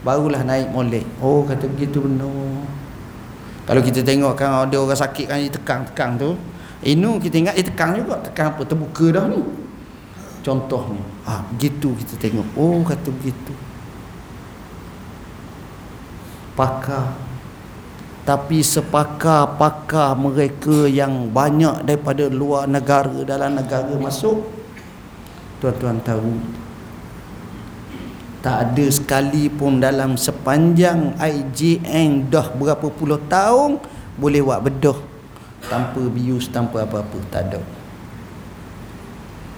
Barulah 0.00 0.40
naik 0.48 0.72
molek. 0.72 1.04
Oh 1.20 1.44
kata 1.44 1.68
begitu 1.68 2.00
benar. 2.00 2.64
Kalau 3.68 3.84
kita 3.84 4.00
tengok 4.00 4.32
kan 4.32 4.64
ada 4.64 4.76
orang 4.80 4.96
sakit 4.96 5.26
kan 5.28 5.36
dia 5.44 5.52
tekan-tekan 5.52 6.10
tu. 6.16 6.30
Inu 6.88 7.20
kita 7.20 7.36
ingat 7.36 7.54
dia 7.60 7.66
tekan 7.68 8.00
juga. 8.00 8.16
Tekan 8.24 8.56
apa? 8.56 8.62
Terbuka 8.64 9.06
dah 9.12 9.24
ni. 9.28 9.44
Contohnya. 10.40 11.04
Ah 11.28 11.44
begitu 11.52 11.92
kita 12.00 12.16
tengok. 12.16 12.48
Oh 12.56 12.80
kata 12.80 13.12
begitu. 13.12 13.52
Pakar 16.58 17.28
tapi 18.26 18.60
sepakar-pakar 18.60 20.12
mereka 20.18 20.84
yang 20.84 21.32
banyak 21.32 21.86
daripada 21.86 22.28
luar 22.28 22.68
negara 22.68 23.24
dalam 23.24 23.56
negara 23.56 23.94
masuk 23.96 24.44
tuan-tuan 25.64 25.96
tahu 26.04 26.36
tak 28.44 28.56
ada 28.68 28.86
sekali 28.92 29.48
pun 29.48 29.80
dalam 29.80 30.20
sepanjang 30.20 31.16
IJN 31.16 32.28
dah 32.28 32.52
berapa 32.52 32.86
puluh 32.92 33.16
tahun 33.32 33.80
boleh 34.20 34.44
buat 34.44 34.60
bedah 34.60 34.98
tanpa 35.72 36.02
bius 36.06 36.46
tanpa 36.52 36.86
apa-apa 36.86 37.18
tak 37.32 37.42
ada. 37.50 37.60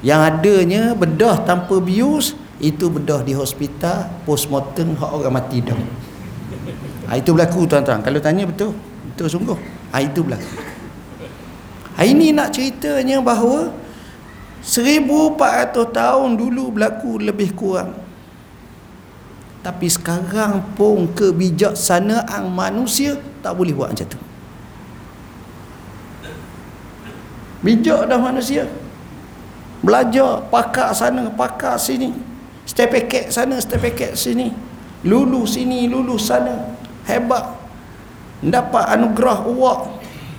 Yang 0.01 0.21
adanya 0.33 0.83
bedah 0.97 1.45
tanpa 1.45 1.77
bius 1.77 2.33
itu 2.57 2.89
bedah 2.89 3.21
di 3.21 3.37
hospital 3.37 4.09
postmortem 4.25 4.97
hak 4.97 5.11
orang 5.13 5.35
mati 5.37 5.61
dah 5.61 5.77
ha, 7.11 7.19
itu 7.19 7.35
berlaku 7.35 7.67
tuan-tuan. 7.67 7.99
Kalau 8.01 8.23
tanya 8.23 8.47
betul 8.47 8.71
betul 9.11 9.27
sungguh. 9.27 9.59
Ha, 9.91 9.99
itu 9.99 10.23
berlaku. 10.23 10.47
Hari 11.99 12.17
ini 12.17 12.33
nak 12.33 12.55
ceritanya 12.55 13.19
bahawa 13.21 13.75
1400 14.63 15.91
tahun 15.91 16.31
dulu 16.39 16.79
berlaku 16.79 17.19
lebih 17.19 17.53
kurang. 17.59 17.93
Tapi 19.61 19.93
sekarang 19.93 20.73
pun 20.73 21.13
kebijaksanaan 21.13 22.49
manusia 22.49 23.21
tak 23.45 23.53
boleh 23.59 23.77
buat 23.77 23.93
macam 23.93 24.09
tu. 24.09 24.21
Bijak 27.61 28.09
dah 28.09 28.17
manusia. 28.17 28.65
Belajar 29.85 30.49
pakar 30.49 30.97
sana 30.97 31.29
pakar 31.29 31.77
sini. 31.77 32.17
Step 32.65 32.89
paket 32.89 33.29
sana 33.29 33.61
step 33.61 33.85
paket 33.85 34.17
sini. 34.17 34.49
Lulu 35.05 35.45
sini 35.45 35.85
lulu 35.89 36.17
sana 36.17 36.80
hebat. 37.11 37.45
Dapat 38.41 38.85
anugerah 38.97 39.45
awak. 39.45 39.81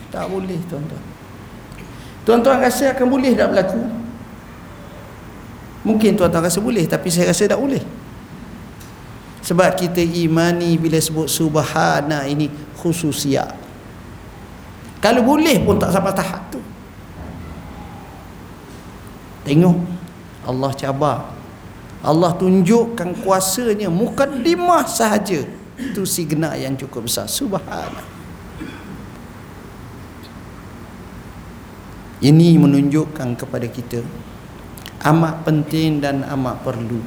Tak 0.10 0.26
boleh 0.28 0.60
tuan-tuan. 0.68 1.04
Tuan-tuan 2.22 2.62
rasa 2.62 2.94
akan 2.94 3.08
boleh 3.10 3.34
tak 3.34 3.50
berlaku? 3.50 3.82
Mungkin 5.82 6.14
tuan-tuan 6.14 6.46
rasa 6.46 6.62
boleh 6.62 6.86
tapi 6.86 7.10
saya 7.10 7.34
rasa 7.34 7.50
tak 7.50 7.58
boleh. 7.58 7.82
Sebab 9.42 9.74
kita 9.74 10.02
imani 10.06 10.78
bila 10.78 11.02
sebut 11.02 11.26
subhana 11.26 12.30
ini 12.30 12.46
khususiat. 12.78 13.58
Kalau 15.02 15.26
boleh 15.26 15.58
pun 15.66 15.82
tak 15.82 15.90
sampai 15.90 16.14
tahap 16.14 16.46
tu. 16.54 16.62
Tengok 19.42 19.78
Allah 20.46 20.72
cabar. 20.78 21.18
Allah 22.06 22.34
tunjukkan 22.38 23.26
kuasanya 23.26 23.90
mukaddimah 23.90 24.86
sahaja 24.86 25.46
itu 25.82 26.06
signal 26.06 26.54
yang 26.54 26.78
cukup 26.78 27.10
besar. 27.10 27.26
Subhanallah. 27.26 28.06
Ini 32.22 32.54
menunjukkan 32.62 33.34
kepada 33.34 33.66
kita 33.66 34.06
amat 35.02 35.42
penting 35.42 35.98
dan 35.98 36.22
amat 36.22 36.62
perlu 36.62 37.02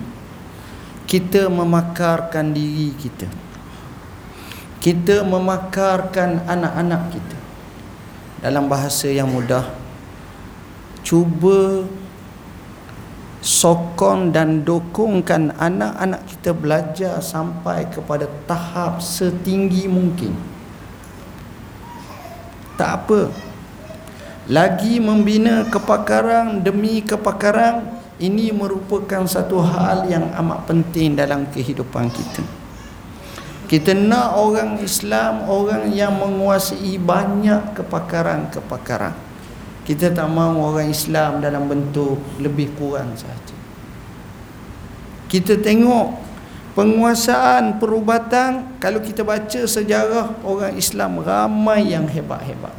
kita 1.04 1.46
memakarkan 1.52 2.50
diri 2.56 2.90
kita. 2.96 3.28
Kita 4.80 5.24
memakarkan 5.24 6.44
anak-anak 6.44 7.02
kita. 7.14 7.38
Dalam 8.44 8.68
bahasa 8.68 9.08
yang 9.08 9.30
mudah 9.32 9.64
cuba 11.00 11.88
sokong 13.44 14.32
dan 14.32 14.64
dukungkan 14.64 15.52
anak-anak 15.60 16.24
kita 16.32 16.56
belajar 16.56 17.20
sampai 17.20 17.84
kepada 17.92 18.24
tahap 18.48 19.04
setinggi 19.04 19.84
mungkin. 19.84 20.32
Tak 22.80 23.04
apa. 23.04 23.28
Lagi 24.48 24.96
membina 24.96 25.68
kepakaran 25.68 26.64
demi 26.64 27.04
kepakaran 27.04 27.84
ini 28.16 28.48
merupakan 28.48 29.28
satu 29.28 29.60
hal 29.60 30.08
yang 30.08 30.32
amat 30.40 30.64
penting 30.64 31.12
dalam 31.12 31.44
kehidupan 31.52 32.08
kita. 32.08 32.42
Kita 33.68 33.92
nak 33.92 34.40
orang 34.40 34.80
Islam 34.80 35.48
orang 35.48 35.92
yang 35.92 36.16
menguasai 36.16 36.96
banyak 37.00 37.76
kepakaran-kepakaran 37.76 39.23
kita 39.84 40.08
tak 40.08 40.28
mahu 40.32 40.72
orang 40.72 40.88
Islam 40.88 41.44
dalam 41.44 41.68
bentuk 41.68 42.16
lebih 42.40 42.72
kurang 42.80 43.12
saja. 43.12 43.52
Kita 45.28 45.60
tengok 45.60 46.16
penguasaan 46.72 47.76
perubatan 47.76 48.80
kalau 48.80 49.04
kita 49.04 49.20
baca 49.20 49.60
sejarah 49.68 50.40
orang 50.40 50.80
Islam 50.80 51.20
ramai 51.20 51.92
yang 51.92 52.08
hebat-hebat. 52.08 52.72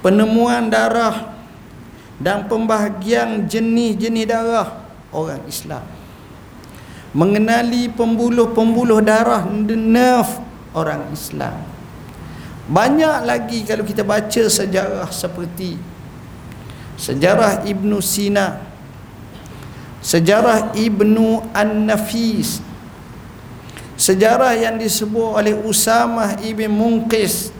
Penemuan 0.00 0.72
darah 0.72 1.36
dan 2.16 2.48
pembahagian 2.48 3.44
jenis-jenis 3.44 4.26
darah 4.26 4.80
orang 5.12 5.44
Islam. 5.44 5.84
Mengenali 7.12 7.92
pembuluh-pembuluh 7.92 9.04
darah 9.04 9.44
nerve 9.44 10.40
orang 10.72 11.12
Islam 11.12 11.71
banyak 12.70 13.26
lagi 13.26 13.66
kalau 13.66 13.82
kita 13.82 14.06
baca 14.06 14.42
sejarah 14.46 15.10
seperti 15.10 15.74
sejarah 16.94 17.66
Ibnu 17.66 17.98
Sina 17.98 18.62
sejarah 19.98 20.70
Ibnu 20.74 21.50
An-Nafis 21.50 22.62
sejarah 23.98 24.54
yang 24.58 24.78
disebut 24.78 25.42
oleh 25.42 25.54
Usamah 25.54 26.38
Ibn 26.38 26.70
Munqis 26.70 27.54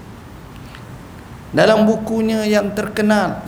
dalam 1.50 1.84
bukunya 1.84 2.46
yang 2.46 2.70
terkenal 2.72 3.42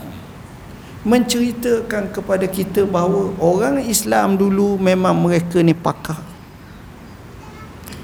menceritakan 1.05 2.11
kepada 2.11 2.47
kita 2.49 2.88
bahawa 2.88 3.35
orang 3.38 3.85
Islam 3.85 4.40
dulu 4.40 4.81
memang 4.81 5.12
mereka 5.17 5.61
ni 5.61 5.77
pakar 5.77 6.34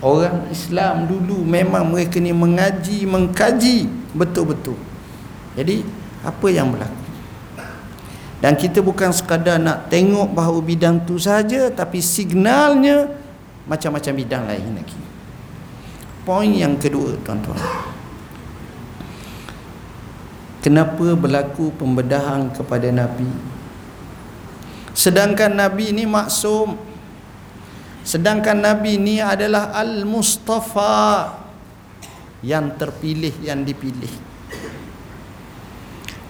orang 0.01 0.49
Islam 0.49 1.09
dulu 1.09 1.45
memang 1.45 1.89
mereka 1.89 2.17
ni 2.19 2.33
mengaji, 2.33 3.05
mengkaji 3.05 3.89
betul-betul. 4.17 4.77
Jadi 5.57 5.85
apa 6.25 6.47
yang 6.49 6.73
berlaku? 6.73 6.99
Dan 8.41 8.57
kita 8.57 8.81
bukan 8.81 9.13
sekadar 9.13 9.61
nak 9.61 9.93
tengok 9.93 10.33
bahawa 10.33 10.65
bidang 10.65 11.05
tu 11.05 11.21
saja 11.21 11.69
tapi 11.69 12.01
signalnya 12.01 13.13
macam-macam 13.69 14.13
bidang 14.17 14.45
lain 14.49 14.81
lagi. 14.81 15.01
Poin 16.25 16.49
yang 16.49 16.81
kedua 16.81 17.21
tuan-tuan. 17.21 17.61
Kenapa 20.65 21.17
berlaku 21.17 21.73
pembedahan 21.77 22.53
kepada 22.53 22.89
Nabi? 22.89 23.51
sedangkan 25.01 25.55
nabi 25.55 25.97
ini 25.97 26.05
maksum 26.05 26.77
sedangkan 28.03 28.59
nabi 28.59 28.97
ini 28.97 29.21
adalah 29.21 29.75
al-mustafa 29.77 31.37
yang 32.41 32.73
terpilih 32.77 33.35
yang 33.45 33.61
dipilih. 33.65 34.13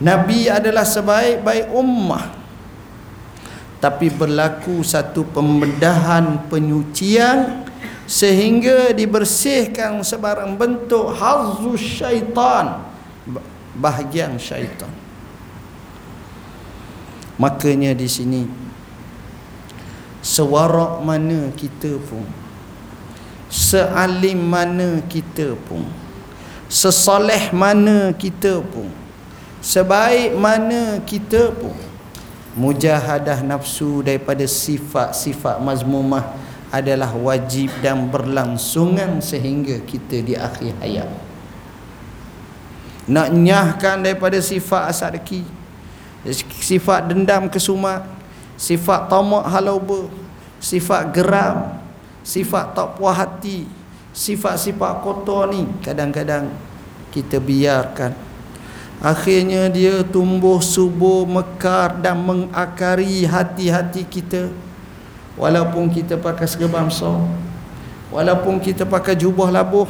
Nabi 0.00 0.48
adalah 0.48 0.82
sebaik-baik 0.82 1.70
ummah. 1.70 2.40
Tapi 3.80 4.12
berlaku 4.12 4.84
satu 4.84 5.24
pembedahan 5.24 6.52
penyucian 6.52 7.64
sehingga 8.04 8.92
dibersihkan 8.92 10.04
sebarang 10.04 10.52
bentuk 10.60 11.16
hazus 11.16 11.80
syaitan 11.80 12.84
bahagian 13.72 14.36
syaitan. 14.36 14.92
Makanya 17.40 17.96
di 17.96 18.04
sini 18.04 18.44
sewarak 20.20 21.00
mana 21.04 21.52
kita 21.56 21.96
pun. 22.04 22.24
Sealim 23.50 24.38
mana 24.46 25.02
kita 25.10 25.58
pun. 25.66 25.82
Sesoleh 26.70 27.50
mana 27.50 28.14
kita 28.14 28.62
pun. 28.62 28.86
Sebaik 29.58 30.38
mana 30.38 31.02
kita 31.02 31.50
pun. 31.50 31.74
Mujahadah 32.54 33.42
nafsu 33.42 34.06
daripada 34.06 34.46
sifat-sifat 34.46 35.58
mazmumah 35.58 36.34
adalah 36.70 37.10
wajib 37.10 37.74
dan 37.82 38.06
berlangsungan 38.06 39.18
sehingga 39.18 39.82
kita 39.82 40.22
di 40.22 40.38
akhir 40.38 40.78
hayat. 40.78 41.10
Nak 43.10 43.28
nyahkan 43.34 44.06
daripada 44.06 44.38
sifat 44.38 44.94
asarki 44.94 45.42
sifat 46.60 47.08
dendam 47.08 47.48
kesumat 47.48 48.04
sifat 48.60 49.08
tamak 49.08 49.48
halauba 49.48 50.12
sifat 50.60 51.08
geram 51.16 51.80
sifat 52.20 52.76
tak 52.76 53.00
puas 53.00 53.16
hati 53.16 53.64
sifat-sifat 54.12 55.00
kotor 55.00 55.48
ni 55.48 55.64
kadang-kadang 55.80 56.52
kita 57.08 57.40
biarkan. 57.40 58.12
Akhirnya 59.00 59.72
dia 59.72 60.04
tumbuh 60.04 60.60
subur 60.60 61.24
mekar 61.24 62.04
dan 62.04 62.20
mengakari 62.20 63.24
hati-hati 63.24 64.04
kita. 64.04 64.52
Walaupun 65.40 65.88
kita 65.88 66.20
pakai 66.20 66.44
serban 66.44 66.84
besar 66.84 67.16
walaupun 68.10 68.58
kita 68.58 68.84
pakai 68.84 69.14
jubah 69.14 69.48
labuh 69.54 69.86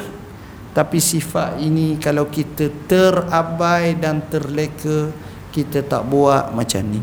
tapi 0.71 1.03
sifat 1.03 1.59
ini 1.59 1.99
kalau 1.99 2.29
kita 2.29 2.71
terabai 2.87 3.97
dan 3.99 4.23
terleka 4.31 5.11
kita 5.51 5.83
tak 5.83 6.07
buat 6.07 6.55
macam 6.55 6.85
ni 6.87 7.03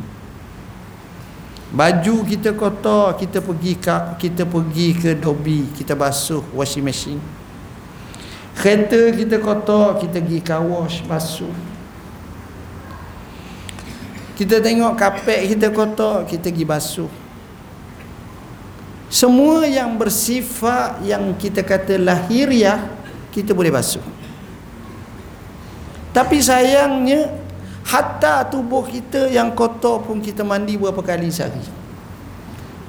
baju 1.77 2.25
kita 2.25 2.57
kotor 2.57 3.13
kita 3.21 3.37
pergi 3.37 3.77
kita 4.17 4.49
pergi 4.49 4.87
ke 4.97 5.13
dobi 5.13 5.69
kita 5.77 5.93
basuh 5.93 6.41
washing 6.57 6.81
machine. 6.81 7.21
Kereta 8.57 9.13
kita 9.13 9.37
kotor 9.37 10.01
kita 10.01 10.17
pergi 10.17 10.41
car 10.41 10.65
wash 10.65 11.05
basuh. 11.05 11.53
Kita 14.33 14.57
tengok 14.57 14.97
kapek 14.97 15.53
kita 15.53 15.69
kotor 15.69 16.25
kita 16.25 16.49
pergi 16.49 16.65
basuh. 16.65 17.11
Semua 19.13 19.69
yang 19.69 19.93
bersifat 20.01 21.05
yang 21.05 21.37
kita 21.37 21.61
kata 21.61 22.01
lahiriah 22.01 22.89
kita 23.29 23.53
boleh 23.53 23.69
basuh. 23.69 24.03
Tapi 26.09 26.41
sayangnya 26.41 27.29
hatta 27.87 28.43
tubuh 28.43 28.83
kita 28.83 29.31
yang 29.31 29.55
kotor 29.55 30.03
pun 30.03 30.19
kita 30.19 30.43
mandi 30.43 30.75
berapa 30.75 30.99
kali 30.99 31.31
sehari. 31.31 31.63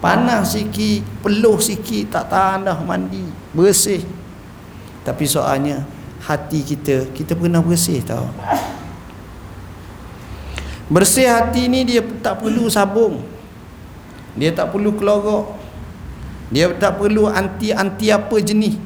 Panas 0.03 0.55
sikit 0.55 1.03
peluh 1.23 1.59
sikit 1.59 2.19
tak 2.19 2.35
tahan 2.35 2.67
dah 2.67 2.79
mandi 2.83 3.23
bersih. 3.55 4.03
Tapi 5.07 5.25
soalnya 5.27 5.87
hati 6.27 6.67
kita 6.67 7.15
kita 7.15 7.39
pernah 7.39 7.63
bersih 7.63 8.03
tau. 8.03 8.27
Bersih 10.91 11.31
hati 11.31 11.71
ni 11.71 11.87
dia 11.87 12.03
tak 12.19 12.43
perlu 12.43 12.67
sabung. 12.67 13.23
Dia 14.35 14.51
tak 14.51 14.75
perlu 14.75 14.95
kelorok. 14.99 15.55
Dia 16.51 16.71
tak 16.75 16.99
perlu 16.99 17.29
anti-anti 17.29 18.11
apa 18.11 18.37
jenis. 18.41 18.79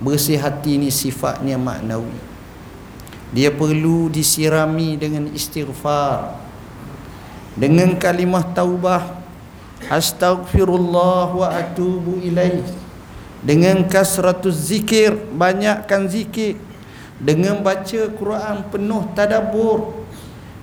Bersih 0.00 0.40
hati 0.40 0.80
ni 0.80 0.88
sifatnya 0.88 1.60
maknawi 1.60 2.29
dia 3.30 3.54
perlu 3.54 4.10
disirami 4.10 4.98
dengan 4.98 5.30
istighfar. 5.30 6.34
Dengan 7.54 7.94
kalimah 7.94 8.42
taubah 8.50 9.22
astaghfirullah 9.86 11.30
wa 11.30 11.48
atubu 11.54 12.18
ilaih. 12.18 12.66
Dengan 13.40 13.86
kasratuz 13.86 14.70
zikir 14.70 15.14
banyakkan 15.30 16.10
zikir. 16.10 16.58
Dengan 17.22 17.62
baca 17.62 18.10
Quran 18.10 18.66
penuh 18.66 19.06
tadabbur. 19.14 20.02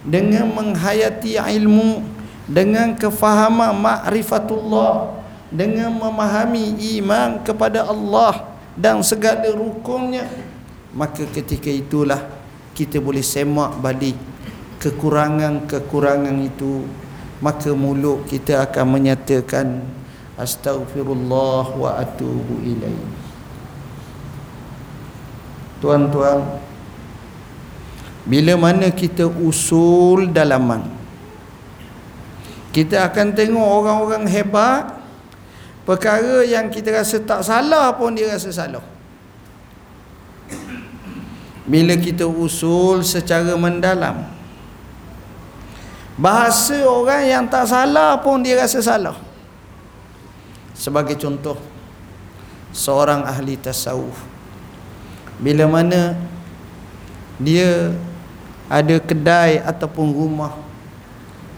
Dengan 0.03 0.51
menghayati 0.51 1.39
ilmu. 1.39 2.03
Dengan 2.47 2.95
kefahaman 2.95 3.75
makrifatullah 3.75 5.17
dengan 5.47 5.95
memahami 5.95 6.75
iman 6.99 7.39
kepada 7.39 7.87
Allah 7.87 8.51
dan 8.75 8.99
segala 8.99 9.47
rukunnya. 9.55 10.27
Maka 10.91 11.23
ketika 11.31 11.71
itulah 11.71 12.36
kita 12.77 13.01
boleh 13.01 13.25
semak 13.25 13.81
balik 13.81 14.13
kekurangan-kekurangan 14.77 16.37
itu 16.45 16.85
maka 17.41 17.73
mulut 17.73 18.29
kita 18.29 18.61
akan 18.69 18.85
menyatakan 19.01 19.81
astaghfirullah 20.37 21.73
wa 21.73 21.97
atubu 21.97 22.61
ilaih. 22.61 23.09
Tuan-tuan 25.81 26.61
bila 28.29 28.53
mana 28.57 28.93
kita 28.93 29.25
usul 29.25 30.29
dalaman 30.29 30.83
kita 32.75 33.09
akan 33.09 33.33
tengok 33.33 33.63
orang-orang 33.63 34.25
hebat 34.29 34.99
perkara 35.87 36.43
yang 36.43 36.67
kita 36.67 36.91
rasa 36.91 37.23
tak 37.23 37.41
salah 37.41 37.95
pun 37.95 38.13
dia 38.13 38.27
rasa 38.27 38.51
salah 38.51 38.83
bila 41.67 41.93
kita 41.99 42.23
usul 42.23 43.03
secara 43.03 43.53
mendalam. 43.59 44.23
Bahasa 46.17 46.81
orang 46.87 47.29
yang 47.29 47.45
tak 47.45 47.69
salah 47.69 48.17
pun 48.17 48.41
dia 48.41 48.57
rasa 48.57 48.81
salah. 48.81 49.19
Sebagai 50.73 51.19
contoh 51.19 51.59
seorang 52.73 53.27
ahli 53.27 53.59
tasawuf. 53.59 54.17
Bila 55.37 55.69
mana 55.69 56.17
dia 57.37 57.93
ada 58.65 58.97
kedai 58.97 59.61
ataupun 59.61 60.09
rumah 60.09 60.57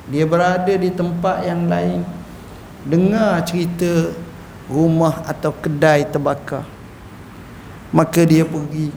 dia 0.10 0.26
berada 0.26 0.74
di 0.74 0.90
tempat 0.90 1.46
yang 1.46 1.70
lain 1.70 2.02
dengar 2.84 3.40
cerita 3.46 4.12
rumah 4.68 5.22
atau 5.26 5.54
kedai 5.56 6.06
terbakar 6.06 6.66
maka 7.90 8.22
dia 8.28 8.46
pergi 8.46 8.94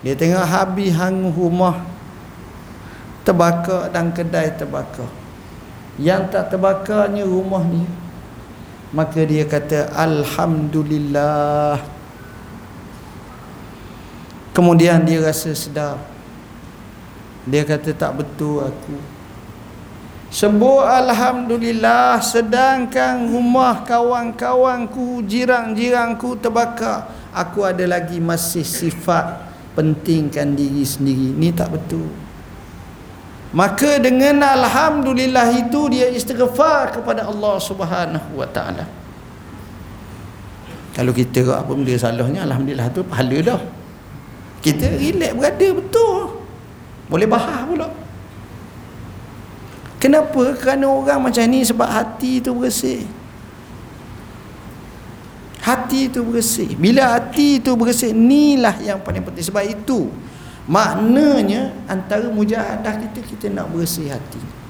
dia 0.00 0.16
tengok 0.16 0.46
habis 0.48 0.96
hang 0.96 1.28
rumah. 1.28 1.84
Terbakar 3.20 3.92
dan 3.92 4.08
kedai 4.16 4.48
terbakar. 4.56 5.08
Yang 6.00 6.32
tak 6.32 6.56
terbakarnya 6.56 7.28
rumah 7.28 7.60
ni 7.60 7.84
maka 8.90 9.22
dia 9.22 9.46
kata 9.46 9.92
alhamdulillah. 9.94 11.78
Kemudian 14.50 15.06
dia 15.06 15.22
rasa 15.22 15.54
sedar. 15.54 15.94
Dia 17.46 17.62
kata 17.62 17.94
tak 17.94 18.18
betul 18.18 18.66
aku. 18.66 18.98
Sebut 20.30 20.86
Alhamdulillah. 20.86 22.22
Sedangkan 22.22 23.30
rumah 23.30 23.82
kawan-kawanku, 23.86 25.22
jirang-jirangku 25.26 26.38
terbakar. 26.38 27.10
Aku 27.30 27.62
ada 27.62 27.82
lagi 27.86 28.18
masih 28.18 28.66
sifat 28.66 29.49
pentingkan 29.74 30.54
diri 30.58 30.82
sendiri. 30.82 31.36
Ini 31.36 31.48
tak 31.54 31.74
betul. 31.74 32.08
Maka 33.50 33.98
dengan 33.98 34.38
Alhamdulillah 34.46 35.50
itu 35.58 35.90
dia 35.90 36.06
istighfar 36.06 36.94
kepada 36.94 37.26
Allah 37.26 37.58
subhanahu 37.58 38.38
wa 38.38 38.46
ta'ala. 38.46 38.86
Kalau 40.94 41.10
kita 41.10 41.42
apa 41.58 41.70
benda 41.70 41.94
salahnya 41.98 42.46
Alhamdulillah 42.46 42.86
tu 42.94 43.02
pahala 43.02 43.38
dah. 43.42 43.60
Kita 44.62 44.86
relax 44.94 45.32
berada 45.34 45.68
betul. 45.74 46.18
Boleh 47.10 47.26
bahas 47.26 47.66
pula. 47.66 47.88
Kenapa? 49.98 50.42
Kerana 50.56 50.86
orang 50.86 51.20
macam 51.28 51.44
ni 51.50 51.60
sebab 51.66 51.88
hati 51.90 52.38
tu 52.38 52.54
bersih. 52.54 53.04
Hati 55.60 56.08
tu 56.08 56.24
bersih. 56.24 56.72
Bila 56.74 57.20
hati 57.20 57.60
tu 57.60 57.76
bersih, 57.76 58.16
inilah 58.16 58.80
yang 58.80 58.98
paling 59.04 59.20
penting. 59.20 59.44
Sebab 59.44 59.64
itu, 59.68 60.08
maknanya 60.64 61.76
antara 61.84 62.32
mujahadah 62.32 62.96
kita, 62.96 63.20
kita 63.20 63.46
nak 63.52 63.68
bersih 63.68 64.08
hati. 64.08 64.60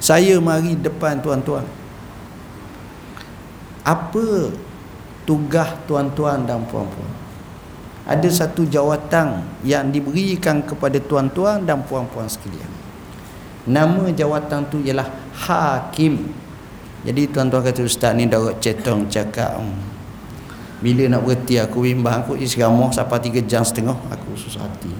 saya 0.00 0.40
mari 0.40 0.74
depan 0.74 1.20
tuan-tuan 1.20 1.62
apa 3.84 4.48
tugas 5.28 5.68
tuan-tuan 5.84 6.48
dan 6.48 6.64
puan-puan 6.64 7.12
ada 8.08 8.26
satu 8.32 8.64
jawatan 8.64 9.44
yang 9.62 9.92
diberikan 9.92 10.64
kepada 10.64 10.96
tuan-tuan 11.04 11.62
dan 11.68 11.84
puan-puan 11.84 12.26
sekalian 12.26 12.72
nama 13.68 14.08
jawatan 14.08 14.66
tu 14.72 14.80
ialah 14.80 15.06
hakim 15.36 16.32
jadi 17.00 17.32
tuan-tuan 17.32 17.64
kata 17.64 17.80
ustaz 17.88 18.12
ni 18.12 18.28
dah 18.28 18.52
cetong 18.60 19.08
cakap 19.08 19.56
hmm, 19.56 19.72
bila 20.84 21.08
nak 21.08 21.24
berhenti 21.24 21.56
aku 21.56 21.88
bimbang 21.88 22.20
aku 22.20 22.36
isramah 22.36 22.92
sampai 22.92 23.40
3 23.40 23.40
jam 23.48 23.64
setengah 23.64 23.96
aku 24.12 24.36
susah 24.36 24.68
hati. 24.68 24.92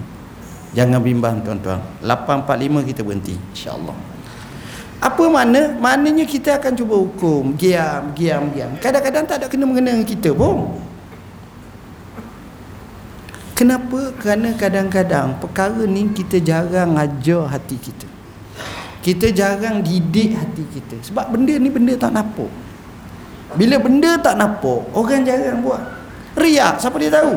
Jangan 0.73 1.03
bimbang 1.03 1.45
tuan-tuan. 1.45 1.83
8.45 2.01 2.89
kita 2.89 3.01
berhenti 3.05 3.35
insyaAllah. 3.53 3.97
Apa 5.01 5.25
mana 5.29 5.77
maknanya 5.77 6.25
kita 6.25 6.57
akan 6.57 6.73
cuba 6.73 6.97
hukum. 6.97 7.53
Giam 7.57 8.17
giam 8.17 8.49
giam. 8.53 8.71
Kadang-kadang 8.81 9.25
tak 9.29 9.37
ada 9.45 9.47
kena 9.49 9.65
mengena 9.69 10.01
kita 10.01 10.33
pun. 10.33 10.81
Kenapa? 13.53 14.17
Kerana 14.17 14.57
kadang-kadang 14.57 15.37
perkara 15.37 15.85
ni 15.85 16.09
kita 16.17 16.41
jarang 16.41 16.97
ajar 16.97 17.45
hati 17.45 17.77
kita 17.77 18.20
kita 19.01 19.33
jarang 19.33 19.81
didik 19.81 20.37
hati 20.37 20.65
kita. 20.73 21.01
Sebab 21.09 21.33
benda 21.33 21.57
ni 21.57 21.73
benda 21.73 21.97
tak 21.97 22.13
nampak 22.13 22.51
bila 23.59 23.83
benda 23.83 24.15
tak 24.21 24.39
nampak 24.39 24.81
orang 24.95 25.27
jarang 25.27 25.59
buat. 25.65 25.83
Riak 26.39 26.79
siapa 26.79 26.97
dia 27.03 27.11
tahu? 27.11 27.35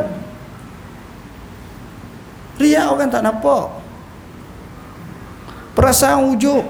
Riak 2.62 2.86
orang 2.86 3.10
tak 3.10 3.26
nampak 3.26 3.82
perasaan 5.73 6.30
wujud 6.30 6.62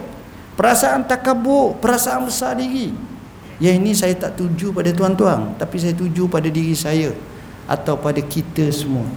perasaan 0.56 1.04
takabur 1.04 1.76
perasaan 1.84 2.24
besar 2.24 2.56
diri. 2.56 2.96
Yang 3.60 3.76
ini 3.80 3.92
saya 3.92 4.16
tak 4.16 4.40
tuju 4.40 4.72
pada 4.72 4.96
tuan-tuan 4.96 5.60
tapi 5.60 5.76
saya 5.76 5.92
tuju 5.92 6.32
pada 6.32 6.48
diri 6.48 6.72
saya 6.72 7.12
atau 7.68 8.00
pada 8.00 8.24
kita 8.24 8.72
semua. 8.72 9.08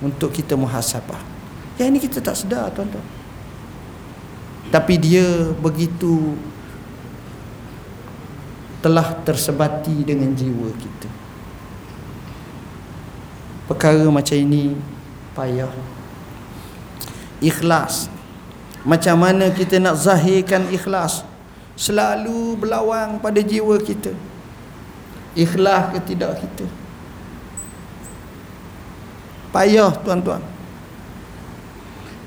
Untuk 0.00 0.32
kita 0.32 0.56
muhasabah. 0.56 1.20
Yang 1.76 1.86
ini 1.92 1.98
kita 2.00 2.24
tak 2.24 2.32
sedar 2.32 2.72
tuan-tuan 2.72 3.19
tapi 4.70 4.94
dia 5.02 5.50
begitu 5.58 6.38
telah 8.78 9.18
tersebati 9.26 10.06
dengan 10.06 10.30
jiwa 10.30 10.70
kita. 10.78 11.10
Perkara 13.66 14.06
macam 14.06 14.38
ini 14.38 14.78
payah. 15.34 15.70
Ikhlas. 17.42 18.06
Macam 18.86 19.20
mana 19.20 19.50
kita 19.52 19.76
nak 19.82 19.98
zahirkan 20.00 20.70
ikhlas? 20.72 21.26
Selalu 21.74 22.56
berlawang 22.56 23.18
pada 23.18 23.42
jiwa 23.42 23.76
kita. 23.82 24.14
Ikhlas 25.34 25.94
ke 25.94 25.98
tidak 26.14 26.40
kita? 26.40 26.66
Payah 29.50 29.92
tuan-tuan 29.98 30.49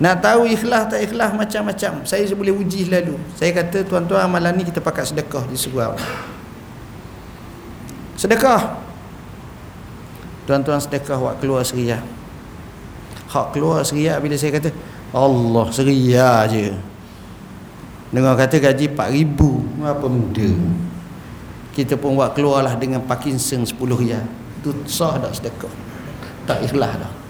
nak 0.03 0.19
tahu 0.19 0.43
ikhlas 0.51 0.91
tak 0.91 0.99
ikhlas 0.99 1.31
macam-macam. 1.31 2.03
Saya 2.03 2.27
boleh 2.35 2.51
uji 2.51 2.91
lalu 2.91 3.15
saya 3.39 3.55
kata 3.55 3.87
tuan-tuan 3.87 4.27
malam 4.27 4.51
ni 4.59 4.67
kita 4.67 4.83
pakai 4.83 5.07
sedekah 5.07 5.47
di 5.47 5.55
surau 5.55 5.95
sedekah. 8.19 8.83
Tuan-tuan 10.43 10.83
sedekah 10.83 11.15
buat 11.15 11.35
keluar 11.39 11.63
seriah. 11.63 12.03
Hak 13.31 13.55
keluar 13.55 13.79
seriah 13.87 14.19
bila 14.19 14.35
saya 14.35 14.59
kata 14.59 14.75
Allah 15.15 15.65
seria 15.71 16.43
je. 16.51 16.75
Dengar 18.11 18.35
kata 18.35 18.59
gaji 18.59 18.91
4 18.91 19.09
ribu. 19.09 19.63
Apa 19.81 20.05
muda 20.05 20.45
Kita 21.73 21.97
pun 21.97 22.13
buat 22.13 22.37
keluarlah 22.37 22.77
dengan 22.77 23.01
Parkinson 23.01 23.65
10 23.65 23.73
riyal 23.73 24.21
Itu 24.61 24.69
sah 24.85 25.17
tak 25.17 25.33
sedekah? 25.33 25.73
Tak 26.45 26.61
ikhlas 26.61 26.93
dah 27.01 27.22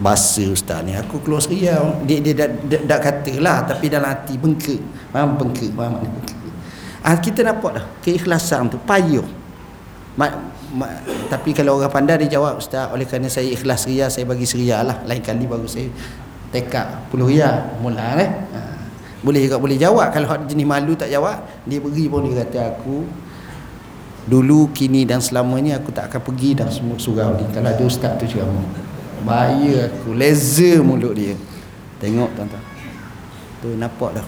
Bahasa 0.00 0.40
ustaz 0.48 0.80
ni 0.80 0.96
Aku 0.96 1.20
keluar 1.20 1.44
seria 1.44 1.76
Dia, 2.08 2.24
dia 2.24 2.32
dah, 2.32 2.48
dah, 2.48 2.80
dah 2.88 2.98
kata 2.98 3.36
lah 3.36 3.68
Tapi 3.68 3.92
dalam 3.92 4.08
hati 4.08 4.40
bengkak. 4.40 4.80
Faham? 5.12 5.36
Bengkak 5.36 5.76
Faham 5.76 6.00
makna 6.00 6.08
bengkak? 6.08 6.38
Ah, 7.04 7.16
Kita 7.20 7.44
nampak 7.44 7.70
dah 7.76 7.84
Keikhlasan 8.00 8.72
tu 8.72 8.80
Payuh. 8.80 9.28
Ma, 10.16 10.26
ma, 10.72 10.88
Tapi 11.28 11.52
kalau 11.52 11.76
orang 11.76 11.92
pandai 11.92 12.16
dia 12.24 12.40
jawab 12.40 12.56
Ustaz 12.56 12.88
oleh 12.90 13.04
kerana 13.04 13.28
saya 13.28 13.52
ikhlas 13.52 13.84
seria 13.84 14.08
Saya 14.08 14.24
bagi 14.24 14.48
seria 14.48 14.80
lah. 14.80 15.04
Lain 15.04 15.20
kali 15.20 15.44
baru 15.44 15.68
saya 15.68 15.92
tekak 16.50 17.14
puluh 17.14 17.30
ya 17.30 17.78
mula 17.78 18.18
eh? 18.18 18.26
Ha. 18.26 18.60
boleh 19.22 19.46
juga 19.46 19.62
boleh 19.62 19.78
jawab. 19.78 20.10
Kalau 20.10 20.34
jenis 20.50 20.66
malu 20.66 20.98
tak 20.98 21.06
jawab 21.06 21.46
dia 21.62 21.78
pergi 21.78 22.10
pun 22.10 22.26
dia 22.26 22.42
kata 22.42 22.74
aku 22.74 23.06
dulu 24.26 24.74
kini 24.74 25.06
dan 25.06 25.22
selamanya 25.22 25.78
aku 25.78 25.94
tak 25.94 26.10
akan 26.10 26.20
pergi 26.26 26.58
dah 26.58 26.66
semua 26.66 26.98
surau 26.98 27.38
ni. 27.38 27.46
Kalau 27.54 27.70
ada 27.70 27.82
ustaz 27.86 28.18
tu 28.18 28.26
ceramah 28.26 28.89
bahaya 29.22 29.88
aku. 29.92 30.16
Laser 30.16 30.80
mulut 30.80 31.14
dia. 31.14 31.36
Tengok 32.00 32.32
tuan-tuan. 32.34 32.64
Tu 33.60 33.68
nampak 33.76 34.10
dah. 34.16 34.26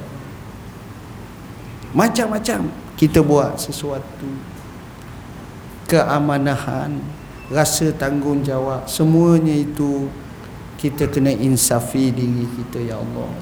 Macam-macam 1.93 2.69
kita 2.97 3.21
buat 3.25 3.57
sesuatu. 3.57 4.29
Keamanahan 5.89 7.01
rasa 7.53 7.93
tanggungjawab 7.93 8.89
semuanya 8.89 9.53
itu 9.53 10.09
kita 10.81 11.09
kena 11.09 11.33
insafi 11.37 12.09
diri 12.09 12.49
kita 12.49 12.81
ya 12.81 12.97
Allah. 12.97 13.33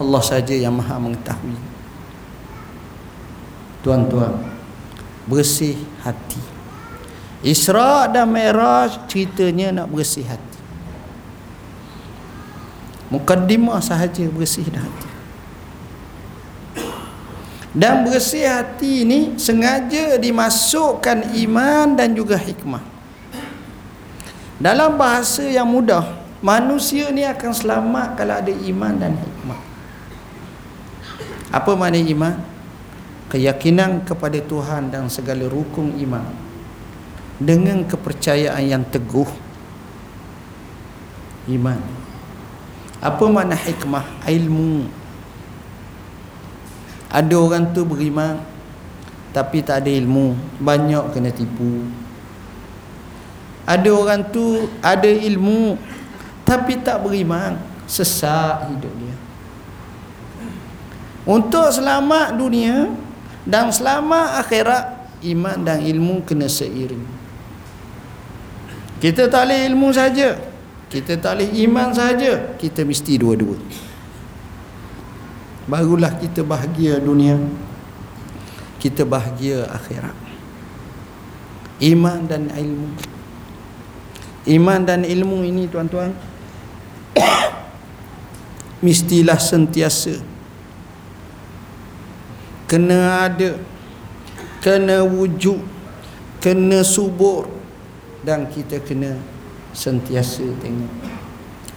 Allah 0.00 0.22
saja 0.24 0.56
yang 0.56 0.72
maha 0.76 0.96
mengetahui. 0.96 1.60
Tuan-tuan 3.84 4.38
bersih 5.28 5.76
hati 6.02 6.51
Isra 7.42 8.06
dan 8.06 8.30
Mi'raj 8.30 9.10
ceritanya 9.10 9.82
nak 9.82 9.90
bersih 9.90 10.22
hati 10.22 10.58
Mukaddimah 13.10 13.82
sahaja 13.82 14.24
bersih 14.30 14.66
dah 14.70 14.82
hati 14.82 15.10
dan 17.72 18.04
bersih 18.04 18.44
hati 18.44 19.02
ini 19.02 19.34
sengaja 19.40 20.20
dimasukkan 20.20 21.34
iman 21.34 21.96
dan 21.96 22.12
juga 22.12 22.36
hikmah 22.36 22.92
dalam 24.62 24.94
bahasa 24.94 25.42
yang 25.42 25.66
mudah, 25.66 26.06
manusia 26.38 27.10
ni 27.10 27.26
akan 27.26 27.50
selamat 27.50 28.14
kalau 28.14 28.38
ada 28.38 28.54
iman 28.54 28.94
dan 28.94 29.18
hikmah. 29.18 29.58
Apa 31.50 31.74
makna 31.74 31.98
iman? 31.98 32.38
Keyakinan 33.26 34.06
kepada 34.06 34.38
Tuhan 34.38 34.94
dan 34.94 35.10
segala 35.10 35.50
rukun 35.50 35.98
iman 36.06 36.51
dengan 37.42 37.82
kepercayaan 37.82 38.62
yang 38.62 38.82
teguh. 38.86 39.28
Iman. 41.50 41.82
Apa 43.02 43.26
makna 43.26 43.58
hikmah? 43.58 44.06
Ilmu. 44.30 44.86
Ada 47.10 47.34
orang 47.34 47.74
tu 47.74 47.82
beriman 47.82 48.40
tapi 49.32 49.64
tak 49.64 49.84
ada 49.84 49.90
ilmu, 49.90 50.36
banyak 50.60 51.04
kena 51.12 51.32
tipu 51.32 51.88
ada 53.62 53.90
orang 53.94 54.20
tu 54.26 54.66
ada 54.82 55.06
ilmu 55.06 55.78
tapi 56.42 56.82
tak 56.82 56.98
beriman 57.02 57.54
sesak 57.86 58.66
hidup 58.70 58.92
dia 58.98 59.16
untuk 61.22 61.70
selamat 61.70 62.34
dunia 62.34 62.90
dan 63.46 63.70
selamat 63.70 64.42
akhirat 64.42 64.84
iman 65.22 65.56
dan 65.62 65.78
ilmu 65.78 66.26
kena 66.26 66.50
seiring 66.50 67.21
kita 69.02 69.26
tak 69.26 69.50
boleh 69.50 69.66
ilmu 69.66 69.90
saja. 69.90 70.38
Kita 70.86 71.18
tak 71.18 71.42
boleh 71.42 71.50
iman 71.66 71.90
saja 71.90 72.54
kita 72.54 72.86
mesti 72.86 73.18
dua-dua. 73.18 73.58
Barulah 75.66 76.14
kita 76.22 76.46
bahagia 76.46 77.02
dunia. 77.02 77.34
Kita 78.78 79.02
bahagia 79.02 79.66
akhirat. 79.74 80.14
Iman 81.82 82.30
dan 82.30 82.46
ilmu. 82.54 82.94
Iman 84.46 84.86
dan 84.86 85.02
ilmu 85.06 85.46
ini 85.46 85.70
tuan-tuan 85.70 86.10
Mestilah 88.86 89.38
sentiasa 89.38 90.18
Kena 92.66 93.30
ada 93.30 93.54
Kena 94.58 95.06
wujud 95.06 95.62
Kena 96.42 96.82
subur 96.82 97.61
Dan 98.22 98.46
kita 98.50 98.78
kena 98.82 99.18
Sentiasa 99.74 100.46
tengok 100.62 100.92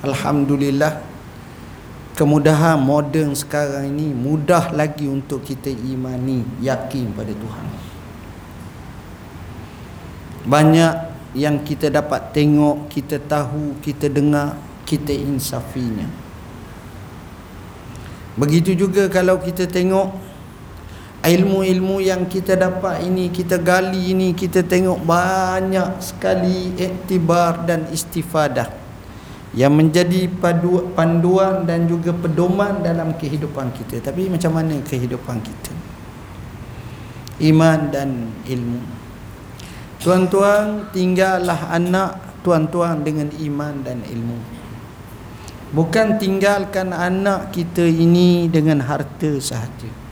Alhamdulillah 0.05 1.01
Kemudahan 2.15 2.79
moden 2.79 3.35
sekarang 3.35 3.91
ini 3.91 4.15
Mudah 4.15 4.71
lagi 4.71 5.09
untuk 5.09 5.43
kita 5.43 5.67
imani 5.73 6.45
Yakin 6.61 7.11
pada 7.11 7.33
Tuhan 7.33 7.67
Banyak 10.45 11.15
yang 11.35 11.67
kita 11.67 11.91
dapat 11.91 12.31
tengok, 12.31 12.87
kita 12.87 13.19
tahu, 13.19 13.75
kita 13.83 14.07
dengar, 14.07 14.55
kita 14.87 15.11
insafinya. 15.11 16.07
begitu 18.39 18.75
juga 18.75 19.07
kalau 19.07 19.39
kita 19.39 19.63
tengok 19.63 20.11
ilmu-ilmu 21.25 22.05
yang 22.05 22.29
kita 22.29 22.53
dapat 22.53 23.01
ini 23.01 23.33
kita 23.33 23.57
gali 23.57 24.13
ini 24.13 24.37
kita 24.37 24.61
tengok 24.61 25.01
banyak 25.01 25.97
sekali 25.97 26.77
iktibar 26.77 27.65
dan 27.65 27.89
istifadah 27.89 28.69
yang 29.57 29.73
menjadi 29.73 30.29
padu, 30.29 30.93
panduan 30.93 31.65
dan 31.65 31.87
juga 31.87 32.11
pedoman 32.11 32.83
dalam 32.83 33.15
kehidupan 33.15 33.71
kita. 33.71 34.11
Tapi 34.11 34.27
macam 34.27 34.51
mana 34.51 34.75
kehidupan 34.83 35.39
kita? 35.39 35.71
Iman 37.39 37.87
dan 37.87 38.35
ilmu. 38.43 38.83
Tuan-tuan 40.03 40.91
tinggallah 40.91 41.71
anak 41.71 42.43
tuan-tuan 42.43 43.01
dengan 43.01 43.31
iman 43.31 43.73
dan 43.81 44.03
ilmu. 44.03 44.39
Bukan 45.71 46.19
tinggalkan 46.19 46.91
anak 46.91 47.55
kita 47.55 47.87
ini 47.87 48.51
dengan 48.51 48.83
harta 48.83 49.39
sahaja 49.39 50.04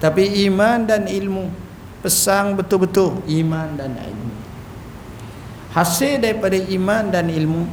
tapi 0.00 0.48
iman 0.48 0.88
dan 0.88 1.04
ilmu 1.04 1.52
Pesang 2.00 2.56
betul-betul 2.56 3.20
iman 3.28 3.76
dan 3.76 3.92
ilmu. 3.92 4.32
Hasil 5.76 6.16
daripada 6.16 6.56
iman 6.56 7.12
dan 7.12 7.28
ilmu 7.28 7.68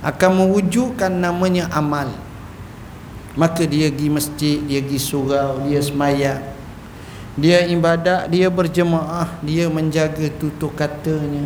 Akan 0.00 0.40
mewujudkan 0.40 1.12
namanya 1.12 1.68
amal. 1.68 2.08
Maka 3.36 3.68
dia 3.68 3.92
pergi 3.92 4.08
masjid 4.08 4.56
Dia 4.64 4.80
pergi 4.80 4.96
surau 4.96 5.60
Dia 5.68 5.84
semayat 5.84 6.40
Dia 7.36 7.68
ibadat 7.68 8.32
Dia 8.32 8.48
berjemaah 8.48 9.28
Dia 9.44 9.68
menjaga 9.68 10.32
tutup 10.40 10.72
katanya. 10.72 11.44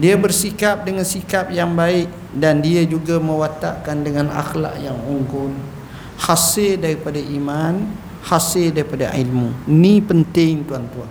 Dia 0.00 0.16
bersikap 0.16 0.88
dengan 0.88 1.04
sikap 1.04 1.52
yang 1.52 1.76
baik 1.76 2.08
Dan 2.32 2.64
dia 2.64 2.88
juga 2.88 3.20
mewatakkan 3.20 4.00
dengan 4.00 4.32
akhlak 4.32 4.80
yang 4.80 4.96
unggul 5.04 5.52
Hasil 6.16 6.80
daripada 6.80 7.20
iman 7.20 8.07
hasil 8.26 8.74
daripada 8.74 9.14
ilmu. 9.14 9.54
Ni 9.70 10.02
penting 10.02 10.66
tuan-tuan. 10.66 11.10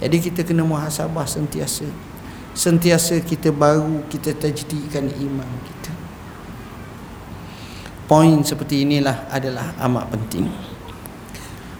Jadi 0.00 0.16
kita 0.16 0.40
kena 0.46 0.64
muhasabah 0.64 1.28
sentiasa. 1.28 1.84
Sentiasa 2.56 3.20
kita 3.20 3.52
baru 3.52 4.04
kita 4.08 4.32
tajdidkan 4.32 5.06
iman 5.06 5.50
kita. 5.64 5.92
Poin 8.10 8.42
seperti 8.42 8.82
inilah 8.82 9.30
adalah 9.30 9.76
amat 9.86 10.04
penting. 10.10 10.50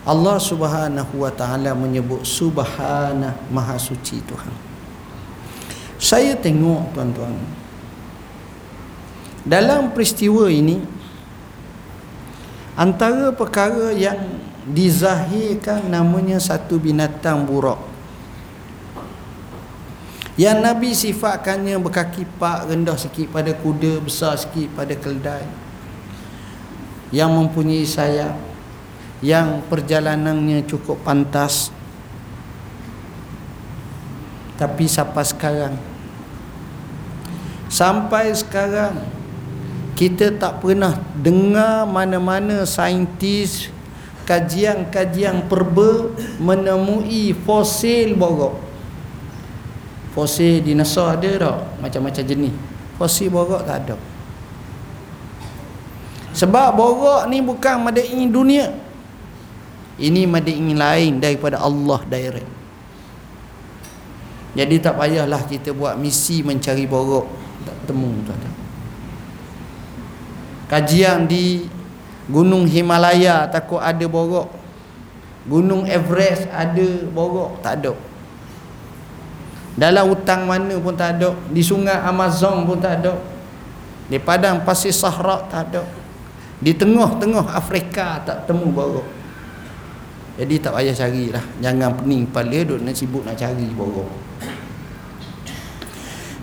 Allah 0.07 0.39
Subhanahu 0.39 1.27
wa 1.27 1.33
taala 1.35 1.77
menyebut 1.77 2.25
subhana 2.25 3.37
maha 3.53 3.77
suci 3.77 4.23
Tuhan. 4.25 4.55
Saya 6.01 6.33
tengok 6.33 6.97
tuan-tuan 6.97 7.37
dalam 9.45 9.93
peristiwa 9.93 10.49
ini 10.49 10.81
antara 12.79 13.35
perkara 13.35 13.91
yang 13.95 14.19
dizahirkan 14.69 15.89
namanya 15.89 16.39
satu 16.39 16.77
binatang 16.77 17.49
buruk. 17.49 17.79
Yang 20.41 20.59
Nabi 20.65 20.91
sifatkannya 20.97 21.77
berkaki 21.77 22.25
pak 22.25 22.71
rendah 22.71 22.97
sikit 22.97 23.29
pada 23.29 23.53
kuda 23.53 24.01
besar 24.01 24.41
sikit 24.41 24.73
pada 24.73 24.97
keldai 24.97 25.45
yang 27.13 27.35
mempunyai 27.35 27.85
sayap. 27.85 28.39
Yang 29.21 29.69
perjalanannya 29.69 30.65
cukup 30.65 31.05
pantas. 31.05 31.69
Tapi 34.57 34.89
sampai 34.89 35.25
sekarang. 35.29 35.75
Sampai 37.69 38.33
sekarang 38.33 39.20
kita 40.01 40.33
tak 40.41 40.65
pernah 40.65 40.97
dengar 41.21 41.85
mana-mana 41.85 42.65
saintis 42.65 43.69
kajian-kajian 44.25 45.45
perba 45.45 46.09
menemui 46.41 47.37
fosil 47.45 48.17
borok. 48.17 48.57
Fosil 50.17 50.65
dinosaur 50.65 51.21
ada 51.21 51.31
tak? 51.37 51.59
Macam-macam 51.85 52.25
jenis. 52.25 52.55
Fosil 52.97 53.29
borok 53.29 53.61
tak 53.69 53.77
ada. 53.85 53.97
Sebab 56.33 56.81
borok 56.81 57.29
ni 57.29 57.45
bukan 57.45 57.85
madain 57.85 58.25
dunia. 58.33 58.73
Ini 60.01 60.25
madain 60.25 60.81
lain 60.81 61.21
daripada 61.21 61.61
Allah 61.61 62.01
direct. 62.09 62.53
Jadi 64.57 64.81
tak 64.81 64.97
payahlah 64.97 65.45
kita 65.45 65.77
buat 65.77 66.01
misi 66.01 66.41
mencari 66.41 66.89
borok. 66.89 67.29
Tak 67.69 67.77
temu 67.85 68.09
tuan-tuan 68.25 68.50
kajian 70.71 71.27
di 71.27 71.67
Gunung 72.31 72.63
Himalaya 72.71 73.51
takut 73.51 73.83
ada 73.83 74.07
borok. 74.07 74.55
Gunung 75.51 75.83
Everest 75.91 76.47
ada 76.55 76.89
borok 77.11 77.59
tak 77.59 77.83
ada. 77.83 77.93
Dalam 79.75 80.15
hutang 80.15 80.47
mana 80.47 80.79
pun 80.79 80.95
tak 80.95 81.19
ada. 81.19 81.35
Di 81.51 81.59
sungai 81.59 81.99
Amazon 81.99 82.63
pun 82.71 82.79
tak 82.79 83.03
ada. 83.03 83.19
Di 84.07 84.23
padang 84.23 84.63
pasir 84.63 84.95
Sahara 84.95 85.43
tak 85.51 85.75
ada. 85.75 85.83
Di 86.63 86.71
tengah-tengah 86.71 87.51
Afrika 87.51 88.23
tak 88.23 88.47
temu 88.47 88.71
borok. 88.71 89.07
Jadi 90.39 90.55
tak 90.63 90.73
payah 90.73 90.95
carilah 90.97 91.45
jangan 91.61 92.01
pening 92.01 92.25
kepala 92.31 92.59
duk 92.65 92.81
nak 92.81 92.95
sibuk 92.97 93.27
nak 93.27 93.37
cari 93.37 93.67
borok. 93.75 94.09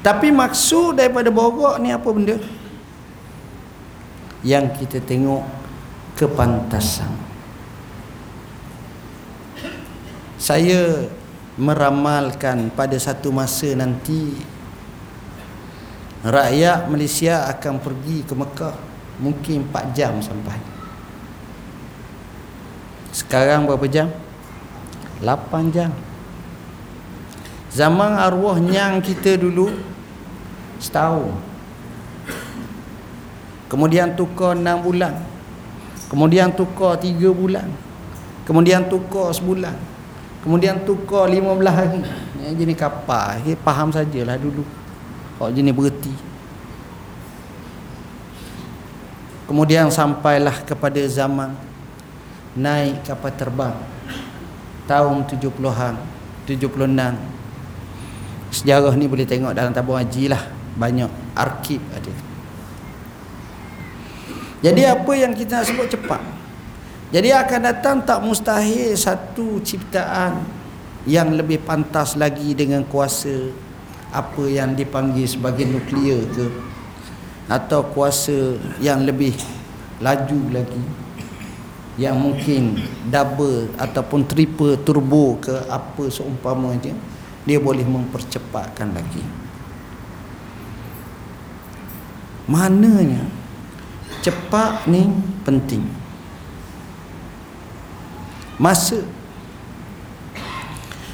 Tapi 0.03 0.29
maksud 0.29 0.99
daripada 0.99 1.31
borok 1.31 1.79
ni 1.79 1.89
apa 1.95 2.09
benda 2.11 2.37
yang 4.45 4.69
kita 4.73 5.01
tengok 5.01 5.41
kepantasan. 6.17 7.09
Saya 10.37 11.09
meramalkan 11.57 12.69
pada 12.69 12.93
satu 13.01 13.33
masa 13.33 13.73
nanti 13.73 14.37
rakyat 16.21 16.85
Malaysia 16.85 17.49
akan 17.49 17.81
pergi 17.81 18.21
ke 18.21 18.33
Mekah 18.37 18.75
mungkin 19.17 19.65
4 19.73 19.97
jam 19.97 20.13
sampai. 20.21 20.61
Sekarang 23.09 23.65
berapa 23.65 23.89
jam? 23.89 24.13
8 25.25 25.73
jam. 25.73 25.89
Zaman 27.73 28.13
arwah 28.13 28.61
nyang 28.61 29.01
kita 29.01 29.37
dulu 29.41 29.73
setahun 30.77 31.46
kemudian 33.67 34.15
tukar 34.15 34.55
6 34.55 34.63
bulan. 34.83 35.13
Kemudian 36.07 36.51
tukar 36.55 36.95
3 36.99 37.13
bulan. 37.35 37.67
Kemudian 38.47 38.87
tukar 38.87 39.35
sebulan. 39.35 39.75
Kemudian 40.39 40.79
tukar 40.87 41.27
15 41.27 41.67
hari. 41.67 41.99
Yang 42.39 42.55
jenis 42.63 42.77
kapal 42.79 43.43
okay, 43.43 43.59
faham 43.59 43.91
sajalah 43.91 44.39
dulu. 44.39 44.63
Kalau 45.35 45.51
jenis 45.51 45.75
berhenti. 45.75 46.15
Kemudian 49.47 49.91
sampailah 49.91 50.63
kepada 50.63 50.99
zaman 51.11 51.51
naik 52.55 53.03
kapal 53.03 53.31
terbang. 53.35 53.75
Tahun 54.87 55.27
70-an 55.27 55.95
76 56.47 56.71
sejarah 58.47 58.95
ni 58.95 59.11
boleh 59.11 59.27
tengok 59.27 59.51
dalam 59.51 59.75
tabung 59.75 59.99
haji 59.99 60.31
lah. 60.31 60.47
Banyak 60.79 61.35
arkib 61.35 61.83
ada 61.91 62.26
jadi 64.57 64.97
apa 64.97 65.11
yang 65.13 65.37
kita 65.37 65.61
nak 65.61 65.67
sebut 65.69 65.87
cepat. 65.89 66.21
Jadi 67.13 67.29
akan 67.31 67.61
datang 67.61 67.95
tak 68.03 68.19
mustahil 68.19 68.91
satu 68.97 69.63
ciptaan 69.63 70.43
yang 71.07 71.31
lebih 71.31 71.63
pantas 71.63 72.19
lagi 72.19 72.51
dengan 72.51 72.83
kuasa 72.83 73.53
apa 74.11 74.43
yang 74.43 74.75
dipanggil 74.75 75.23
sebagai 75.23 75.63
nuklear 75.67 76.19
ke 76.35 76.45
atau 77.47 77.79
kuasa 77.95 78.59
yang 78.83 79.07
lebih 79.07 79.31
laju 80.03 80.41
lagi 80.51 80.83
yang 81.95 82.19
mungkin 82.19 82.77
double 83.07 83.71
ataupun 83.79 84.27
triple 84.27 84.75
turbo 84.83 85.39
ke 85.39 85.55
apa 85.71 86.11
seumpamanya 86.11 86.93
dia 87.47 87.57
boleh 87.57 87.87
mempercepatkan 87.87 88.91
lagi 88.91 89.23
mananya 92.51 93.23
cepat 94.21 94.85
ni 94.89 95.09
penting. 95.45 95.83
Masa. 98.57 99.05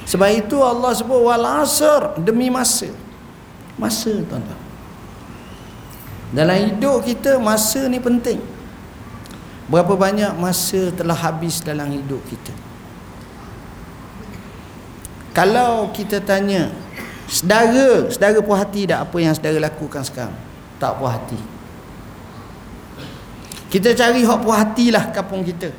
Sebab 0.07 0.29
itu 0.31 0.59
Allah 0.59 0.91
sebut 0.95 1.19
wal 1.19 1.45
asr 1.63 2.15
demi 2.19 2.47
masa. 2.47 2.91
Masa 3.75 4.13
tuan-tuan. 4.29 4.61
Dalam 6.33 6.57
hidup 6.69 7.05
kita 7.05 7.37
masa 7.37 7.85
ni 7.85 8.01
penting. 8.01 8.41
Berapa 9.69 9.95
banyak 9.95 10.35
masa 10.37 10.91
telah 10.91 11.15
habis 11.15 11.63
dalam 11.63 11.87
hidup 11.89 12.19
kita? 12.27 12.53
Kalau 15.33 15.89
kita 15.89 16.21
tanya 16.21 16.69
saudara 17.25 18.05
saudara 18.11 18.37
puas 18.43 18.61
hati 18.61 18.85
tak? 18.85 19.01
Apa 19.09 19.17
yang 19.17 19.33
saudara 19.33 19.57
lakukan 19.57 20.03
sekarang? 20.05 20.35
Tak 20.77 21.01
puas 21.01 21.17
hati 21.17 21.52
kita 23.73 23.97
cari 23.97 24.21
hak 24.21 24.37
puas 24.45 24.61
hatilah 24.61 25.09
kampung 25.09 25.41
kita 25.41 25.73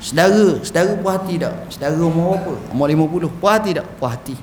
Saudara, 0.00 0.56
saudara 0.64 0.96
puas 0.96 1.20
hati 1.20 1.36
tak? 1.36 1.52
Saudara 1.68 2.00
umur 2.00 2.40
apa? 2.40 2.52
Umur 2.72 2.88
50. 2.88 3.36
Puas 3.36 3.52
hati 3.60 3.70
tak? 3.76 3.86
Puas 4.00 4.16
hati. 4.16 4.36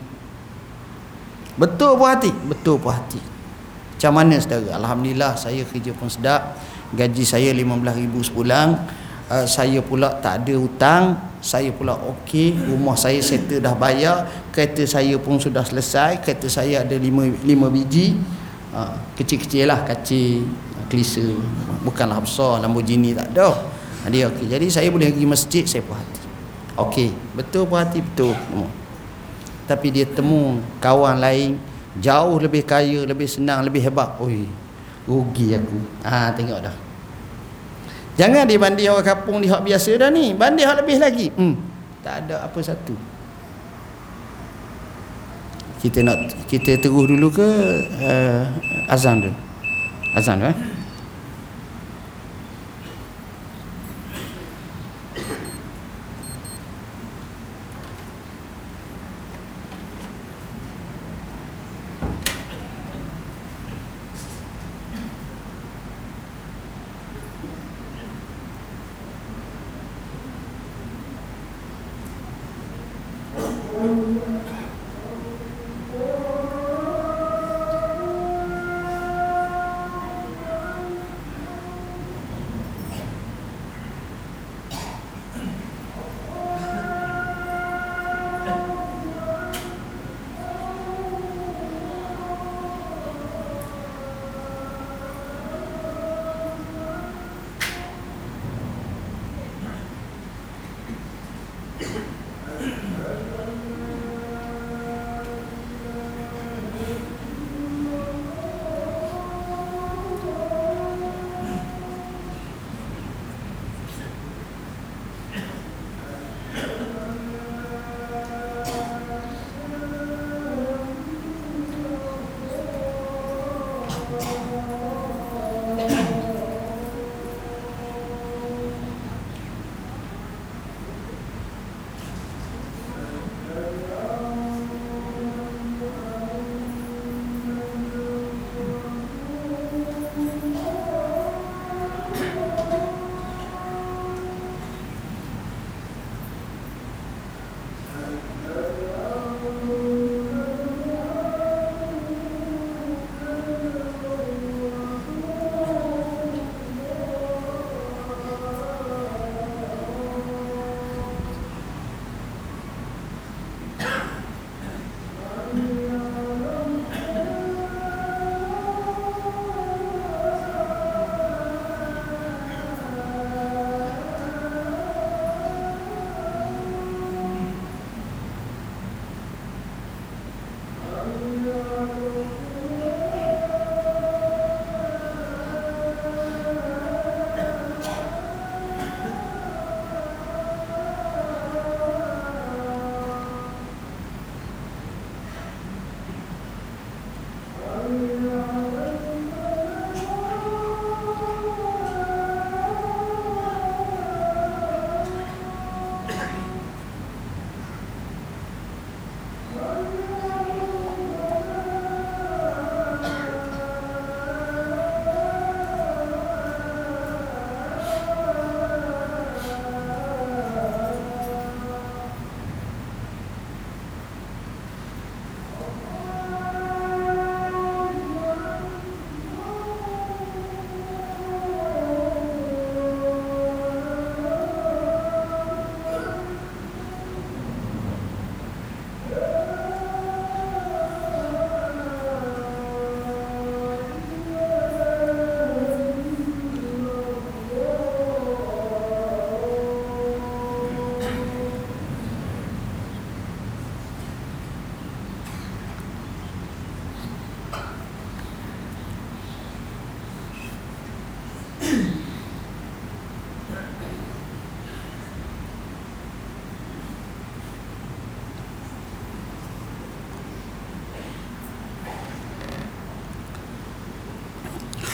Betul 1.57 1.97
puas 1.97 2.09
hati? 2.13 2.29
Betul 2.29 2.77
puas 2.77 2.93
hati. 3.01 3.17
Macam 3.97 4.11
mana 4.13 4.37
saudara? 4.37 4.77
Alhamdulillah 4.77 5.33
saya 5.33 5.65
kerja 5.65 5.97
pun 5.97 6.13
sedap. 6.13 6.61
Gaji 6.93 7.25
saya 7.25 7.49
RM15,000 7.57 8.13
sebulan. 8.29 8.67
Uh, 9.27 9.45
saya 9.49 9.81
pula 9.81 10.13
tak 10.21 10.45
ada 10.45 10.53
hutang. 10.61 11.03
Saya 11.41 11.73
pula 11.73 11.97
okey. 11.97 12.53
Rumah 12.53 12.93
saya 12.93 13.17
settle 13.17 13.57
dah 13.57 13.73
bayar. 13.73 14.29
Kereta 14.53 14.85
saya 14.85 15.17
pun 15.17 15.41
sudah 15.41 15.65
selesai. 15.65 16.21
Kereta 16.21 16.45
saya 16.45 16.85
ada 16.85 16.93
5, 16.93 17.33
5 17.33 17.49
biji. 17.73 18.13
Uh, 18.77 18.93
kecil-kecil 19.17 19.65
lah. 19.65 19.81
Kacil. 19.89 20.45
Klisa. 20.87 21.23
Bukanlah 21.83 22.23
besar. 22.23 22.63
Lamborghini 22.63 23.15
tak 23.15 23.31
ada. 23.35 23.59
Dia 24.07 24.31
okey. 24.31 24.47
Jadi 24.47 24.67
saya 24.71 24.87
boleh 24.87 25.11
pergi 25.11 25.27
masjid. 25.27 25.63
Saya 25.67 25.83
puas 25.83 25.99
hati. 25.99 26.23
Okey. 26.79 27.09
Betul 27.35 27.67
puas 27.67 27.83
hati? 27.83 27.99
Betul. 27.99 28.35
Tapi 29.67 29.87
dia 29.91 30.07
temu 30.07 30.63
kawan 30.79 31.19
lain 31.19 31.59
jauh 31.99 32.39
lebih 32.39 32.63
kaya, 32.63 33.03
lebih 33.03 33.27
senang, 33.27 33.67
lebih 33.67 33.83
hebat. 33.83 34.15
Oi, 34.23 34.47
rugi 35.03 35.59
aku. 35.59 35.79
Ha, 36.07 36.31
tengok 36.31 36.59
dah. 36.63 36.75
Jangan 38.17 38.49
dia 38.49 38.57
banding 38.57 38.89
orang 38.89 39.05
kampung 39.05 39.43
di 39.43 39.51
hak 39.51 39.61
biasa 39.61 39.91
dah 39.99 40.09
ni. 40.09 40.33
Banding 40.33 40.65
hak 40.65 40.77
lebih 40.81 40.97
lagi. 40.97 41.27
Hmm. 41.35 41.53
Tak 42.01 42.25
ada 42.25 42.47
apa 42.47 42.59
satu. 42.63 42.95
Kita 45.77 46.01
nak 46.01 46.47
kita 46.49 46.81
terus 46.81 47.05
dulu 47.05 47.29
ke 47.29 47.47
uh, 48.01 48.41
azan 48.89 49.21
dulu. 49.21 49.35
Azan 50.17 50.41
eh? 50.41 50.55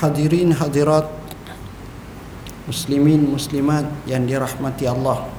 Hadirin 0.04 0.52
hadirat 0.52 1.08
muslimin 2.68 3.24
muslimat 3.24 3.88
yang 4.04 4.28
dirahmati 4.28 4.84
Allah. 4.84 5.32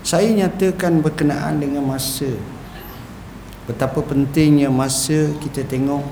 Saya 0.00 0.32
nyatakan 0.32 1.04
berkenaan 1.04 1.60
dengan 1.60 1.84
masa. 1.84 2.32
Betapa 3.68 4.00
pentingnya 4.00 4.72
masa 4.72 5.28
kita 5.44 5.62
tengok. 5.62 6.02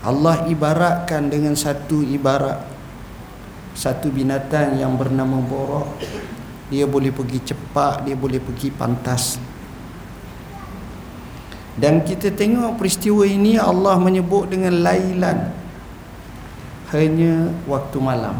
Allah 0.00 0.48
ibaratkan 0.48 1.28
dengan 1.28 1.52
satu 1.52 2.00
ibarat. 2.00 2.64
Satu 3.76 4.08
binatang 4.08 4.80
yang 4.80 4.96
bernama 4.96 5.38
borok. 5.44 6.00
Dia 6.72 6.88
boleh 6.88 7.12
pergi 7.12 7.54
cepat 7.54 8.08
dia 8.08 8.16
boleh 8.16 8.40
pergi 8.40 8.72
pantas. 8.72 9.36
Dan 11.74 12.02
kita 12.06 12.30
tengok 12.34 12.78
peristiwa 12.78 13.26
ini 13.26 13.58
Allah 13.58 13.98
menyebut 13.98 14.50
dengan 14.50 14.78
lailan 14.82 15.53
hanya 16.94 17.50
waktu 17.66 17.98
malam. 17.98 18.38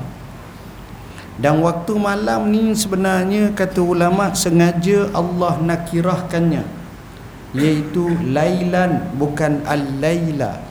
Dan 1.35 1.59
waktu 1.67 1.99
malam 1.99 2.47
ni 2.55 2.71
sebenarnya 2.79 3.51
kata 3.59 3.83
ulama 3.83 4.31
sengaja 4.39 5.11
Allah 5.11 5.59
nakirahkannya. 5.59 6.63
Iaitu 7.55 8.07
lailan 8.31 9.15
bukan 9.19 9.63
al-laila. 9.67 10.63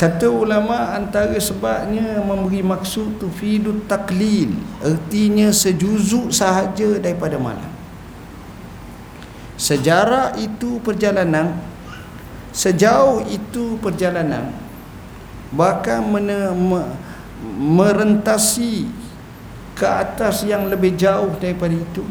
Kata 0.00 0.32
ulama 0.32 0.96
antara 0.96 1.36
sebabnya 1.36 2.24
memberi 2.24 2.64
maksud 2.64 3.20
tu 3.20 3.28
fidu 3.28 3.84
taklil 3.84 4.56
artinya 4.80 5.52
sejuzuk 5.52 6.32
sahaja 6.32 6.96
daripada 6.96 7.36
malam. 7.36 7.68
Sejarah 9.60 10.40
itu 10.40 10.80
perjalanan. 10.80 11.60
Sejauh 12.56 13.28
itu 13.28 13.76
perjalanan 13.84 14.69
bahkan 15.50 16.02
mene, 16.02 16.54
me, 16.54 16.82
merentasi 17.58 18.86
ke 19.74 19.86
atas 19.86 20.46
yang 20.46 20.70
lebih 20.70 20.94
jauh 20.94 21.32
daripada 21.40 21.74
itu. 21.74 22.04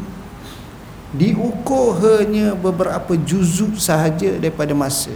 Diukur 1.10 1.98
hanya 1.98 2.54
beberapa 2.54 3.18
juzuk 3.18 3.74
sahaja 3.78 4.38
daripada 4.38 4.70
masa. 4.74 5.14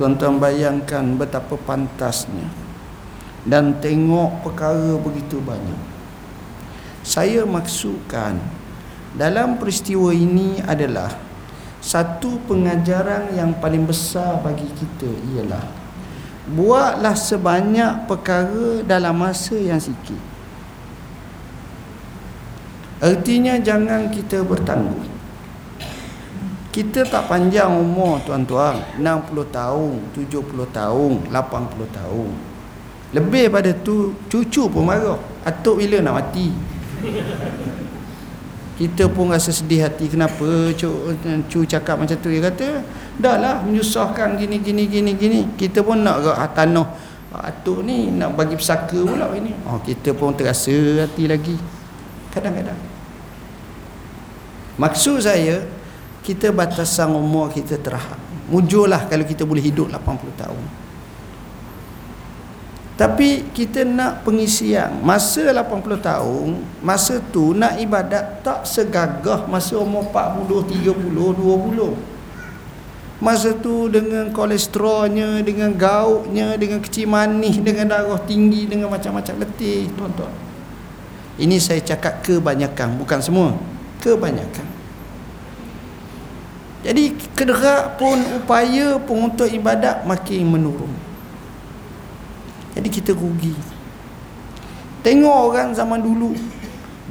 Tuan-tuan 0.00 0.40
bayangkan 0.40 1.04
betapa 1.18 1.58
pantasnya. 1.60 2.48
Dan 3.48 3.80
tengok 3.80 4.44
perkara 4.44 4.96
begitu 5.00 5.40
banyak. 5.40 5.80
Saya 7.00 7.48
maksudkan 7.48 8.36
dalam 9.16 9.56
peristiwa 9.56 10.12
ini 10.12 10.60
adalah 10.68 11.16
satu 11.80 12.36
pengajaran 12.44 13.32
yang 13.32 13.56
paling 13.56 13.88
besar 13.88 14.36
bagi 14.44 14.68
kita 14.76 15.08
ialah 15.32 15.77
buatlah 16.52 17.14
sebanyak 17.16 18.08
perkara 18.08 18.82
dalam 18.84 19.20
masa 19.20 19.56
yang 19.56 19.80
sikit. 19.80 20.20
Artinya 22.98 23.60
jangan 23.62 24.10
kita 24.10 24.42
bertangguh 24.42 25.18
kita 26.78 27.02
tak 27.02 27.26
panjang 27.26 27.74
umur 27.74 28.22
tuan-tuan. 28.22 28.78
60 29.02 29.50
tahun 29.50 29.98
70 30.14 30.62
tahun 30.70 31.12
80 31.26 31.90
tahun. 31.90 32.30
Lebih 33.18 33.50
pada 33.50 33.74
tu 33.74 34.14
cucu 34.30 34.70
pun 34.70 34.86
marah. 34.86 35.18
Atuk 35.42 35.82
bila 35.82 35.98
nak 35.98 36.22
mati? 36.22 36.54
Kita 38.78 39.10
pun 39.10 39.34
rasa 39.34 39.50
sedih 39.50 39.90
hati. 39.90 40.06
Kenapa? 40.06 40.70
Cu, 40.78 41.18
cu 41.50 41.58
cakap 41.66 41.98
macam 41.98 42.14
tu 42.14 42.30
dia 42.30 42.46
kata 42.46 42.86
dah 43.18 43.36
lah 43.36 43.54
menyusahkan 43.66 44.38
gini 44.38 44.62
gini 44.62 44.86
gini 44.86 45.12
gini. 45.18 45.40
Kita 45.58 45.82
pun 45.82 46.00
nak 46.00 46.22
ke 46.22 46.30
tanah. 46.54 46.88
Atuk 47.28 47.84
ni 47.84 48.08
nak 48.08 48.34
bagi 48.34 48.56
pesaka 48.56 48.98
pula 49.04 49.28
ini. 49.36 49.52
Oh, 49.68 49.78
kita 49.84 50.16
pun 50.16 50.32
terasa 50.32 50.72
hati 51.04 51.28
lagi. 51.28 51.54
Kadang-kadang. 52.32 52.78
Maksud 54.78 55.22
saya 55.22 55.66
kita 56.24 56.54
batasan 56.54 57.12
umur 57.12 57.50
kita 57.52 57.76
terhad 57.76 58.18
mujurlah 58.48 59.04
kalau 59.06 59.24
kita 59.28 59.44
boleh 59.44 59.60
hidup 59.60 59.92
80 59.92 60.40
tahun. 60.40 60.64
Tapi 62.98 63.54
kita 63.54 63.86
nak 63.86 64.26
pengisian. 64.26 64.98
Masa 65.06 65.54
80 65.54 66.02
tahun 66.02 66.66
Masa 66.82 67.22
tu 67.30 67.54
nak 67.54 67.78
ibadat 67.78 68.42
Tak 68.42 68.66
segagah 68.66 69.46
masa 69.46 69.78
umur 69.78 70.10
40, 70.10 70.82
30, 70.82 71.06
20 71.06 72.17
Masa 73.18 73.50
tu 73.50 73.90
dengan 73.90 74.30
kolesterolnya 74.30 75.42
Dengan 75.42 75.74
gautnya 75.74 76.54
Dengan 76.54 76.78
kecil 76.78 77.10
manis 77.10 77.58
Dengan 77.58 77.90
darah 77.90 78.20
tinggi 78.22 78.70
Dengan 78.70 78.94
macam-macam 78.94 79.42
letih 79.42 79.90
Tuan-tuan. 79.98 80.30
Ini 81.38 81.58
saya 81.58 81.82
cakap 81.82 82.22
kebanyakan 82.22 82.94
Bukan 82.94 83.18
semua. 83.18 83.58
Kebanyakan. 83.98 84.66
Jadi 86.86 87.18
kederak 87.34 87.98
pun 87.98 88.22
Upaya 88.38 89.02
pun 89.02 89.34
untuk 89.34 89.50
ibadat 89.50 90.06
Makin 90.06 90.46
menurun. 90.46 90.92
Jadi 92.78 92.86
kita 92.86 93.10
rugi. 93.10 93.58
Tengok 95.02 95.38
orang 95.50 95.74
zaman 95.74 95.98
dulu 95.98 96.38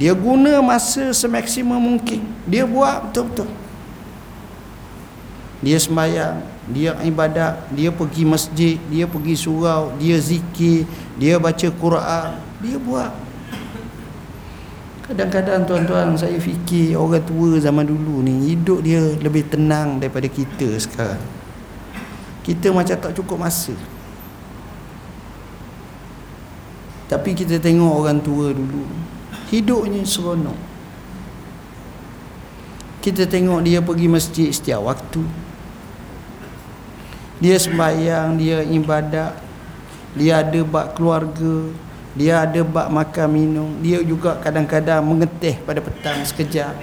Dia 0.00 0.16
guna 0.16 0.64
masa 0.64 1.12
semaksimum 1.12 1.76
mungkin. 1.76 2.24
Dia 2.48 2.64
buat 2.64 3.12
betul-betul 3.12 3.57
Dia 5.58 5.74
sembahyang 5.74 6.38
Dia 6.70 6.94
ibadat 7.02 7.74
Dia 7.74 7.90
pergi 7.90 8.22
masjid 8.22 8.78
Dia 8.86 9.10
pergi 9.10 9.34
surau 9.34 9.90
Dia 9.98 10.14
zikir 10.22 10.86
Dia 11.18 11.42
baca 11.42 11.68
Quran 11.74 12.28
Dia 12.62 12.76
buat. 12.78 13.12
Kadang-kadang 15.10 15.66
tuan-tuan 15.66 16.14
saya 16.14 16.38
fikir 16.38 16.94
Orang 16.94 17.24
tua 17.26 17.58
zaman 17.58 17.90
dulu 17.90 18.22
ni 18.22 18.54
Hidup 18.54 18.86
dia 18.86 19.02
lebih 19.18 19.50
tenang 19.50 19.98
daripada 19.98 20.30
kita 20.30 20.78
sekarang. 20.78 21.26
Kita 22.46 22.72
macam 22.72 22.96
tak 22.96 23.12
cukup 23.18 23.44
masa. 23.44 23.74
Tapi 27.08 27.32
kita 27.32 27.56
tengok 27.58 27.92
orang 28.04 28.20
tua 28.22 28.54
dulu 28.54 28.84
Hidupnya 29.48 30.04
seronok. 30.04 30.56
Kita 33.00 33.24
tengok 33.24 33.64
dia 33.64 33.80
pergi 33.80 34.06
masjid 34.06 34.52
setiap 34.52 34.84
waktu 34.84 35.47
Dia 37.38 37.56
sembahyang, 37.58 38.34
dia 38.34 38.66
ibadat 38.66 39.38
Dia 40.18 40.42
ada 40.42 40.60
bak 40.66 40.98
keluarga 40.98 41.70
Dia 42.18 42.42
ada 42.42 42.60
bak 42.66 42.90
makan 42.90 43.28
minum 43.30 43.68
Dia 43.78 44.02
juga 44.02 44.38
kadang-kadang 44.42 45.02
mengetih 45.06 45.62
pada 45.62 45.78
petang 45.78 46.22
sekejap. 46.26 46.74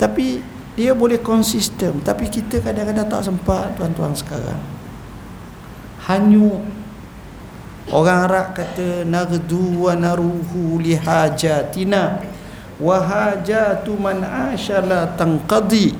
Tapi 0.00 0.40
dia 0.76 0.92
boleh 0.92 1.20
konsisten 1.20 2.00
Tapi 2.00 2.28
kita 2.28 2.60
kadang-kadang 2.64 3.08
tak 3.08 3.22
sempat 3.24 3.76
tuan-tuan 3.76 4.16
sekarang. 4.16 4.60
Hanyut. 6.06 6.62
Orang 7.86 8.26
Arab 8.26 8.50
kata 8.50 9.06
naghdu 9.06 9.86
wa 9.86 9.94
naruhu 9.94 10.82
li 10.82 10.98
hajatina 10.98 12.18
wa 12.82 12.98
hajatu 12.98 13.94
man 13.94 14.26
ashala 14.26 15.14
tanqadi. 15.14 15.94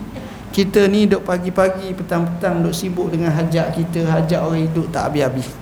Kita 0.57 0.89
ni 0.89 1.05
duk 1.05 1.21
pagi-pagi 1.21 1.93
petang-petang 1.93 2.65
duk 2.65 2.73
sibuk 2.73 3.13
dengan 3.13 3.29
hajat 3.29 3.77
kita, 3.77 4.09
hajat 4.09 4.41
orang 4.41 4.65
hidup 4.65 4.89
tak 4.89 5.13
habis-habis. 5.13 5.53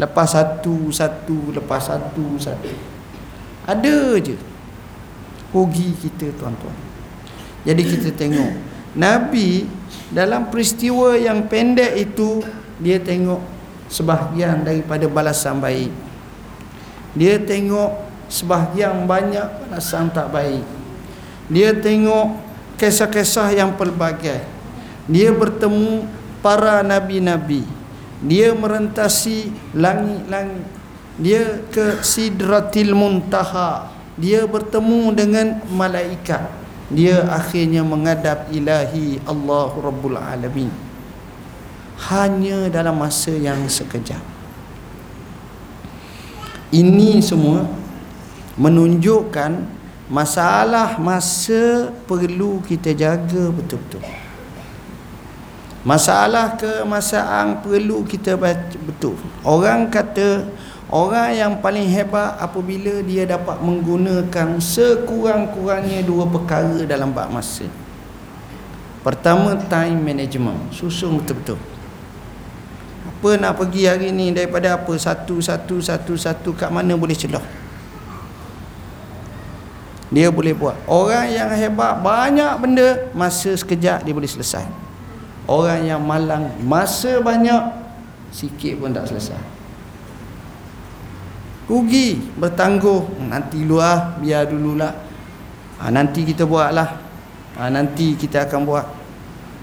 Lepas 0.00 0.32
satu 0.32 0.88
satu 0.88 1.52
lepas 1.52 1.84
satu 1.84 2.40
satu. 2.40 2.72
Ada 3.68 4.16
je. 4.24 4.40
Rugi 5.52 5.92
kita 6.00 6.32
tuan-tuan. 6.40 6.72
Jadi 7.68 7.82
kita 7.84 8.08
tengok 8.16 8.50
Nabi 8.96 9.68
dalam 10.14 10.48
peristiwa 10.48 11.18
yang 11.18 11.44
pendek 11.50 11.92
itu 11.98 12.40
dia 12.78 12.98
tengok 13.02 13.42
sebahagian 13.90 14.62
daripada 14.62 15.06
balasan 15.10 15.58
baik 15.58 15.90
dia 17.14 17.38
tengok 17.38 17.94
sebahagian 18.26 19.06
banyak 19.06 19.46
balasan 19.66 20.10
tak 20.10 20.30
baik 20.34 20.62
dia 21.50 21.70
tengok 21.74 22.43
kisah-kisah 22.78 23.54
yang 23.54 23.74
pelbagai. 23.74 24.42
Dia 25.04 25.30
bertemu 25.30 26.08
para 26.40 26.80
nabi-nabi. 26.80 27.64
Dia 28.24 28.56
merentasi 28.56 29.52
langit-langit. 29.76 30.64
Dia 31.20 31.60
ke 31.70 32.00
sidratil 32.00 32.96
muntaha. 32.96 33.92
Dia 34.16 34.48
bertemu 34.48 35.12
dengan 35.12 35.46
malaikat. 35.68 36.48
Dia 36.92 37.24
akhirnya 37.32 37.80
menghadap 37.80 38.48
ilahi 38.52 39.20
Allah 39.24 39.72
Rabbul 39.72 40.16
Alamin. 40.20 40.70
Hanya 42.10 42.68
dalam 42.68 43.00
masa 43.00 43.32
yang 43.32 43.64
sekejap. 43.64 44.20
Ini 46.74 47.22
semua 47.22 47.70
menunjukkan 48.58 49.83
masalah 50.08 51.00
masa 51.00 51.88
perlu 52.04 52.60
kita 52.60 52.92
jaga 52.92 53.48
betul-betul. 53.48 54.04
Masalah 55.84 56.56
kemasaan 56.56 57.60
perlu 57.60 58.04
kita 58.08 58.40
betul. 58.88 59.20
Orang 59.44 59.92
kata 59.92 60.48
orang 60.88 61.36
yang 61.36 61.52
paling 61.60 61.84
hebat 61.92 62.40
apabila 62.40 63.04
dia 63.04 63.28
dapat 63.28 63.60
menggunakan 63.60 64.56
sekurang-kurangnya 64.60 66.00
dua 66.00 66.24
perkara 66.24 66.88
dalam 66.88 67.12
bab 67.12 67.28
masa. 67.28 67.68
Pertama 69.04 69.60
time 69.68 70.00
management. 70.00 70.72
Susun 70.72 71.20
betul-betul. 71.20 71.60
Apa 73.04 73.36
nak 73.36 73.60
pergi 73.60 73.84
hari 73.84 74.08
ni 74.08 74.32
daripada 74.32 74.80
apa? 74.80 74.96
Satu 74.96 75.44
satu 75.44 75.84
satu 75.84 76.16
satu 76.16 76.56
kat 76.56 76.72
mana 76.72 76.96
boleh 76.96 77.12
celah 77.12 77.63
dia 80.14 80.30
boleh 80.30 80.54
buat. 80.54 80.78
Orang 80.86 81.26
yang 81.26 81.50
hebat 81.50 81.98
banyak 81.98 82.52
benda 82.62 83.10
masa 83.10 83.50
sekejap 83.50 84.06
dia 84.06 84.14
boleh 84.14 84.30
selesai. 84.30 84.62
Orang 85.50 85.82
yang 85.82 85.98
malang 85.98 86.54
masa 86.62 87.18
banyak 87.18 87.74
sikit 88.30 88.78
pun 88.78 88.94
tak 88.94 89.10
selesai. 89.10 89.42
Rugi 91.66 92.22
bertangguh. 92.38 93.26
Nanti 93.26 93.66
luar 93.66 94.22
biar 94.22 94.46
dululah 94.46 94.94
ha, 95.82 95.90
nanti 95.90 96.22
kita 96.22 96.46
buatlah 96.46 96.88
ha, 97.58 97.66
nanti 97.74 98.14
kita 98.14 98.46
akan 98.46 98.60
buat. 98.62 98.86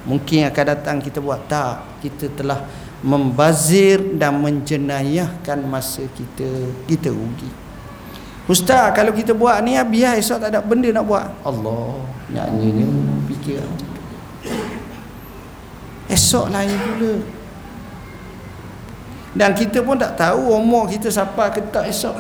Mungkin 0.04 0.52
akan 0.52 0.66
datang 0.68 1.00
kita 1.00 1.24
buat. 1.24 1.48
Tak 1.48 2.04
kita 2.04 2.28
telah 2.36 2.68
membazir 3.00 4.20
dan 4.20 4.36
menjenayahkan 4.44 5.64
masa 5.64 6.04
kita. 6.12 6.76
Kita 6.92 7.08
rugi 7.08 7.71
Ustaz 8.52 8.92
kalau 8.92 9.16
kita 9.16 9.32
buat 9.32 9.64
ni 9.64 9.80
biar 9.80 10.20
esok 10.20 10.44
tak 10.44 10.52
ada 10.52 10.60
benda 10.60 10.92
nak 10.92 11.08
buat. 11.08 11.24
Allah. 11.48 12.04
Nyanyi 12.28 12.68
ni 12.76 12.86
fikir. 13.32 13.64
Esok 16.12 16.52
lain 16.52 16.76
pula. 16.76 17.14
Dan 19.32 19.56
kita 19.56 19.80
pun 19.80 19.96
tak 19.96 20.20
tahu 20.20 20.52
umur 20.52 20.84
kita 20.92 21.08
siapa 21.08 21.48
ke 21.56 21.64
tak 21.72 21.88
esok. 21.88 22.12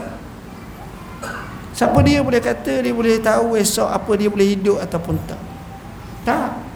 Siapa 1.76 2.00
dia 2.00 2.24
boleh 2.24 2.40
kata 2.40 2.80
dia 2.80 2.96
boleh 2.96 3.20
tahu 3.20 3.60
esok 3.60 3.92
apa 3.92 4.12
dia 4.16 4.32
boleh 4.32 4.56
hidup 4.56 4.80
ataupun 4.80 5.20
tak. 5.28 5.42
Tak 6.24 6.71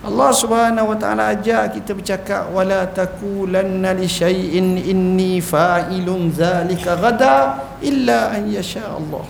Allah 0.00 0.32
Subhanahu 0.32 0.92
wa 0.92 0.96
taala 0.96 1.28
ajar 1.36 1.68
kita 1.68 1.92
bercakap 1.92 2.48
wala 2.48 2.88
taqulanna 2.88 3.92
li 3.92 4.08
syai'in 4.08 4.80
inni 4.80 5.44
fa'ilun 5.44 6.32
zalika 6.32 6.96
ghada 6.96 7.60
illa 7.84 8.32
an 8.32 8.48
yasha 8.48 8.96
Allah. 8.96 9.28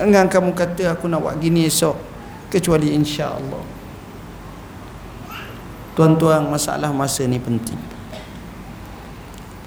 Jangan 0.00 0.32
kamu 0.32 0.56
kata 0.56 0.96
aku 0.96 1.04
nak 1.04 1.20
buat 1.20 1.36
gini 1.36 1.68
esok 1.68 1.92
kecuali 2.48 2.96
insya-Allah. 2.96 3.60
Tuan-tuan, 5.92 6.48
masalah 6.48 6.88
masa 6.96 7.28
ni 7.28 7.36
penting. 7.36 7.76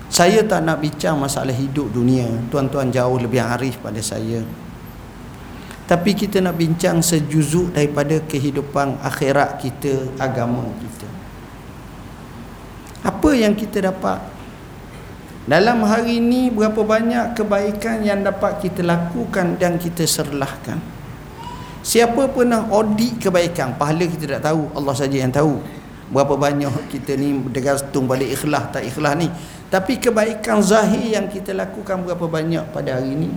Saya 0.10 0.42
tak 0.42 0.66
nak 0.66 0.82
bincang 0.82 1.14
masalah 1.22 1.54
hidup 1.54 1.94
dunia. 1.94 2.26
Tuan-tuan 2.50 2.90
jauh 2.90 3.22
lebih 3.22 3.38
arif 3.38 3.78
pada 3.78 4.02
saya. 4.02 4.42
Tapi 5.84 6.16
kita 6.16 6.40
nak 6.40 6.56
bincang 6.56 7.04
sejuzuk 7.04 7.76
daripada 7.76 8.16
kehidupan 8.24 9.04
akhirat 9.04 9.60
kita, 9.60 10.16
agama 10.16 10.64
kita. 10.80 11.08
Apa 13.04 13.36
yang 13.36 13.52
kita 13.52 13.92
dapat? 13.92 14.24
Dalam 15.44 15.84
hari 15.84 16.24
ini 16.24 16.48
berapa 16.48 16.88
banyak 16.88 17.36
kebaikan 17.36 18.00
yang 18.00 18.24
dapat 18.24 18.64
kita 18.64 18.80
lakukan 18.80 19.60
dan 19.60 19.76
kita 19.76 20.08
serlahkan. 20.08 20.80
Siapa 21.84 22.32
pernah 22.32 22.64
audit 22.72 23.20
kebaikan? 23.20 23.76
Pahala 23.76 24.08
kita 24.08 24.40
tak 24.40 24.56
tahu, 24.56 24.72
Allah 24.72 24.96
saja 24.96 25.20
yang 25.20 25.36
tahu. 25.36 25.60
Berapa 26.16 26.40
banyak 26.40 26.88
kita 26.88 27.20
ni 27.20 27.36
bergantung 27.36 28.08
balik 28.08 28.32
ikhlas 28.32 28.72
tak 28.72 28.88
ikhlas 28.88 29.20
ni. 29.20 29.28
Tapi 29.68 30.00
kebaikan 30.00 30.64
zahir 30.64 31.12
yang 31.12 31.28
kita 31.28 31.52
lakukan 31.52 32.08
berapa 32.08 32.24
banyak 32.24 32.64
pada 32.72 33.04
hari 33.04 33.12
ini? 33.12 33.30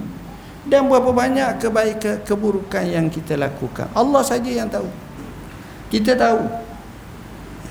Dan 0.67 0.91
berapa 0.91 1.15
banyak 1.15 1.63
kebaikan 1.63 2.27
keburukan 2.27 2.83
yang 2.83 3.07
kita 3.07 3.39
lakukan. 3.39 3.87
Allah 3.95 4.23
saja 4.27 4.51
yang 4.51 4.67
tahu. 4.67 4.91
Kita 5.87 6.19
tahu. 6.19 6.43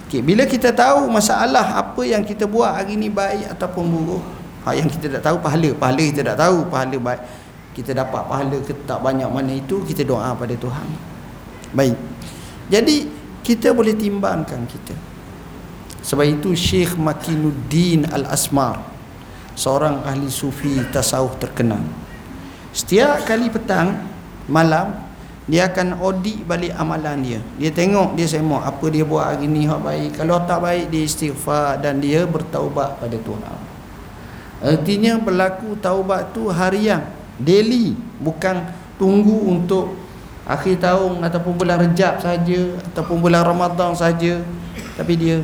Okay, 0.08 0.24
bila 0.24 0.48
kita 0.48 0.72
tahu 0.72 1.12
masalah 1.12 1.76
apa 1.76 2.02
yang 2.08 2.24
kita 2.24 2.48
buat 2.48 2.72
hari 2.72 2.96
ini 2.96 3.12
baik 3.12 3.52
ataupun 3.58 3.84
buruk 3.84 4.24
ha, 4.64 4.72
yang 4.72 4.86
kita 4.86 5.18
tak 5.18 5.34
tahu 5.34 5.42
pahala 5.42 5.74
pahala 5.76 6.04
kita 6.06 6.22
tak 6.22 6.38
tahu 6.46 6.58
pahala 6.70 6.98
baik 7.02 7.22
kita 7.76 7.92
dapat 7.92 8.22
pahala 8.24 8.58
ke 8.64 8.72
tak 8.88 9.04
banyak 9.04 9.28
mana 9.28 9.52
itu 9.52 9.84
kita 9.84 10.08
doa 10.08 10.32
pada 10.32 10.56
Tuhan. 10.56 10.88
Baik. 11.76 11.98
Jadi 12.72 13.12
kita 13.44 13.76
boleh 13.76 13.92
timbangkan 13.92 14.64
kita. 14.64 14.96
Sebab 16.06 16.24
itu 16.24 16.56
Syekh 16.56 16.96
Makinuddin 16.96 18.08
Al-Asmar 18.08 18.80
seorang 19.58 20.06
ahli 20.06 20.30
sufi 20.30 20.80
tasawuf 20.94 21.36
terkenal 21.42 21.82
Setiap 22.76 23.24
kali 23.24 23.48
petang 23.48 23.96
Malam 24.52 24.92
Dia 25.48 25.72
akan 25.72 25.96
audit 26.04 26.44
balik 26.44 26.76
amalan 26.76 27.24
dia. 27.24 27.40
Dia 27.56 27.72
tengok 27.72 28.20
Dia 28.20 28.28
semua 28.28 28.68
Apa 28.68 28.92
dia 28.92 29.08
buat 29.08 29.24
hari 29.24 29.48
ni 29.48 29.64
Hak 29.64 29.80
baik. 29.80 30.10
Kalau 30.20 30.44
tak 30.44 30.60
baik 30.60 30.92
Dia 30.92 31.08
istighfar 31.08 31.80
Dan 31.80 32.04
dia 32.04 32.28
bertaubat 32.28 33.00
pada 33.00 33.16
Tuhan 33.16 33.58
Artinya 34.60 35.16
berlaku 35.24 35.80
taubat 35.80 36.36
tu 36.36 36.52
harian 36.52 37.00
Daily. 37.40 37.96
Bukan 38.20 38.68
tunggu 39.00 39.56
untuk 39.56 39.96
Akhir 40.44 40.76
tahun 40.84 41.24
Ataupun 41.24 41.56
bulan 41.56 41.80
rejab 41.80 42.20
saja 42.20 42.76
Ataupun 42.92 43.24
bulan 43.24 43.48
Ramadan 43.48 43.96
saja. 43.96 44.44
Tapi 45.00 45.16
dia 45.16 45.40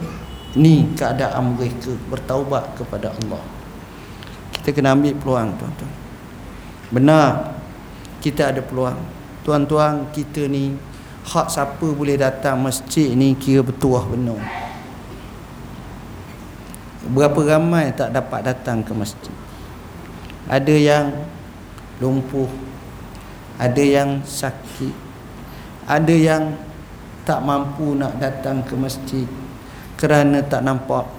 Ni 0.59 0.84
keadaan 0.99 1.55
mereka 1.55 1.95
Bertaubat 2.11 2.75
kepada 2.75 3.15
Allah. 3.23 3.39
Kita 4.51 4.75
kena 4.75 4.91
ambil 4.91 5.15
peluang 5.15 5.55
tuan-tuan 5.55 6.01
Benar. 6.92 7.56
Kita 8.20 8.52
ada 8.52 8.60
peluang. 8.60 9.00
Tuan-tuan 9.42 10.14
kita 10.14 10.46
ni 10.46 10.78
Hak 11.22 11.54
siapa 11.54 11.86
boleh 11.86 12.18
datang 12.18 12.62
masjid 12.62 13.14
ni 13.14 13.34
Kira 13.34 13.66
bertuah 13.66 14.06
benar. 14.06 14.42
Berapa 17.10 17.58
ramai 17.58 17.89
tak 17.98 18.14
dapat 18.14 18.46
datang 18.46 18.86
ke 18.86 18.94
masjid? 18.94 19.34
Ada 20.46 20.76
yang 20.78 21.06
Lumpuh 21.98 22.50
Ada 23.58 23.82
yang 23.82 24.22
sakit 24.22 24.94
Ada 25.89 26.14
yang 26.14 26.44
Tak 27.26 27.42
mampu 27.42 27.98
nak 27.98 28.22
datang 28.22 28.62
ke 28.62 28.78
masjid 28.78 29.26
Kerana 29.98 30.46
tak 30.46 30.62
nampak 30.62 31.10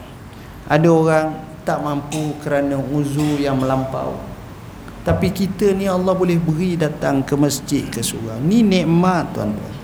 Ada 0.70 0.86
orang 0.86 1.26
tak 1.62 1.78
mampu 1.78 2.34
kerana 2.42 2.74
uzu 2.74 3.38
yang 3.38 3.54
melampau 3.54 4.31
tapi 5.02 5.34
kita 5.34 5.74
ni 5.74 5.90
Allah 5.90 6.14
boleh 6.14 6.38
beri 6.38 6.78
datang 6.78 7.26
ke 7.26 7.34
masjid 7.34 7.82
ke 7.90 7.98
surau. 8.06 8.38
Ni 8.38 8.62
nikmat 8.62 9.34
tuan-tuan. 9.34 9.74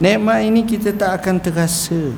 Nikmat 0.00 0.40
ini 0.48 0.64
kita 0.64 0.96
tak 0.96 1.20
akan 1.20 1.36
terasa. 1.36 2.16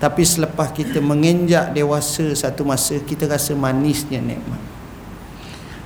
Tapi 0.00 0.22
selepas 0.24 0.72
kita 0.72 1.04
menginjak 1.04 1.72
dewasa 1.76 2.32
satu 2.32 2.64
masa 2.64 2.96
kita 3.00 3.28
rasa 3.28 3.52
manisnya 3.52 4.24
nikmat. 4.24 4.60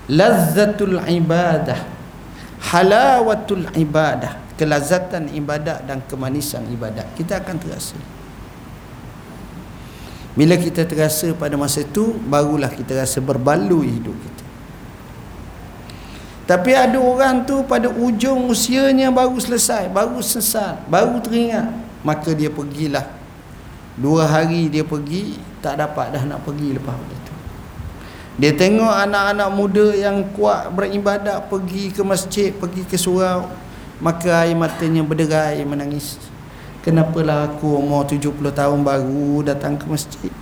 Lazzatul 0.06 1.02
ibadah. 1.10 1.90
Halawatul 2.70 3.66
ibadah. 3.74 4.38
Kelazatan 4.54 5.26
ibadah 5.34 5.82
dan 5.82 6.06
kemanisan 6.06 6.70
ibadah. 6.70 7.02
Kita 7.18 7.42
akan 7.42 7.56
terasa. 7.58 7.98
Bila 10.40 10.56
kita 10.56 10.88
terasa 10.88 11.36
pada 11.36 11.52
masa 11.60 11.84
itu 11.84 12.16
Barulah 12.24 12.72
kita 12.72 12.96
rasa 12.96 13.20
berbaloi 13.20 13.92
hidup 14.00 14.16
kita. 14.16 14.44
Tapi 16.48 16.72
ada 16.72 16.96
orang 16.96 17.44
tu 17.44 17.60
pada 17.68 17.92
ujung 17.92 18.48
usianya 18.48 19.12
baru 19.12 19.36
selesai 19.36 19.92
Baru 19.92 20.24
sesat 20.24 20.80
Baru 20.88 21.20
teringat. 21.20 21.68
Maka 22.00 22.32
dia 22.32 22.48
pergilah. 22.48 23.04
Dua 24.00 24.24
hari 24.24 24.72
dia 24.72 24.80
pergi 24.80 25.36
Tak 25.60 25.76
dapat 25.76 26.16
dah 26.16 26.24
nak 26.24 26.40
pergi 26.40 26.72
lepas 26.72 26.96
itu 26.96 27.32
Dia 28.40 28.56
tengok 28.56 28.96
anak-anak 28.96 29.50
muda 29.52 29.92
yang 29.92 30.24
kuat 30.32 30.72
beribadat 30.72 31.52
Pergi 31.52 31.92
ke 31.92 32.00
masjid, 32.00 32.48
pergi 32.48 32.88
ke 32.88 32.96
surau. 32.96 33.44
Maka 34.00 34.48
air 34.48 34.56
matanya 34.56 35.04
berderai 35.04 35.60
menangis 35.68 36.16
Kenapalah 36.80 37.52
aku 37.52 37.76
umur 37.76 38.08
70 38.08 38.32
tahun 38.56 38.80
baru 38.80 39.44
datang 39.44 39.76
ke 39.76 39.84
masjid? 39.84 40.32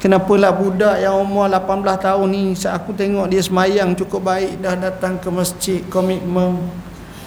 Kenapalah 0.00 0.56
budak 0.56 1.00
yang 1.04 1.20
umur 1.20 1.48
18 1.48 1.84
tahun 2.00 2.28
ni 2.28 2.52
Saat 2.56 2.84
aku 2.84 2.92
tengok 2.92 3.28
dia 3.28 3.40
semayang 3.40 3.96
cukup 3.96 4.24
baik 4.24 4.60
Dah 4.60 4.76
datang 4.76 5.16
ke 5.16 5.28
masjid 5.32 5.80
Komitmen 5.88 6.60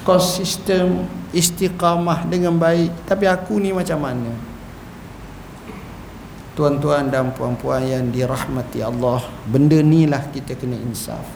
Konsisten 0.06 1.06
Istiqamah 1.36 2.24
dengan 2.32 2.56
baik. 2.56 3.04
Tapi 3.04 3.28
aku 3.28 3.60
ni 3.60 3.76
macam 3.76 4.00
mana? 4.00 4.32
Tuan-tuan 6.56 7.12
dan 7.12 7.36
puan-puan 7.36 7.84
yang 7.84 8.08
dirahmati 8.08 8.80
Allah 8.80 9.22
Benda 9.44 9.78
ni 9.84 10.08
lah 10.08 10.24
kita 10.32 10.56
kena 10.56 10.80
insaf. 10.80 11.28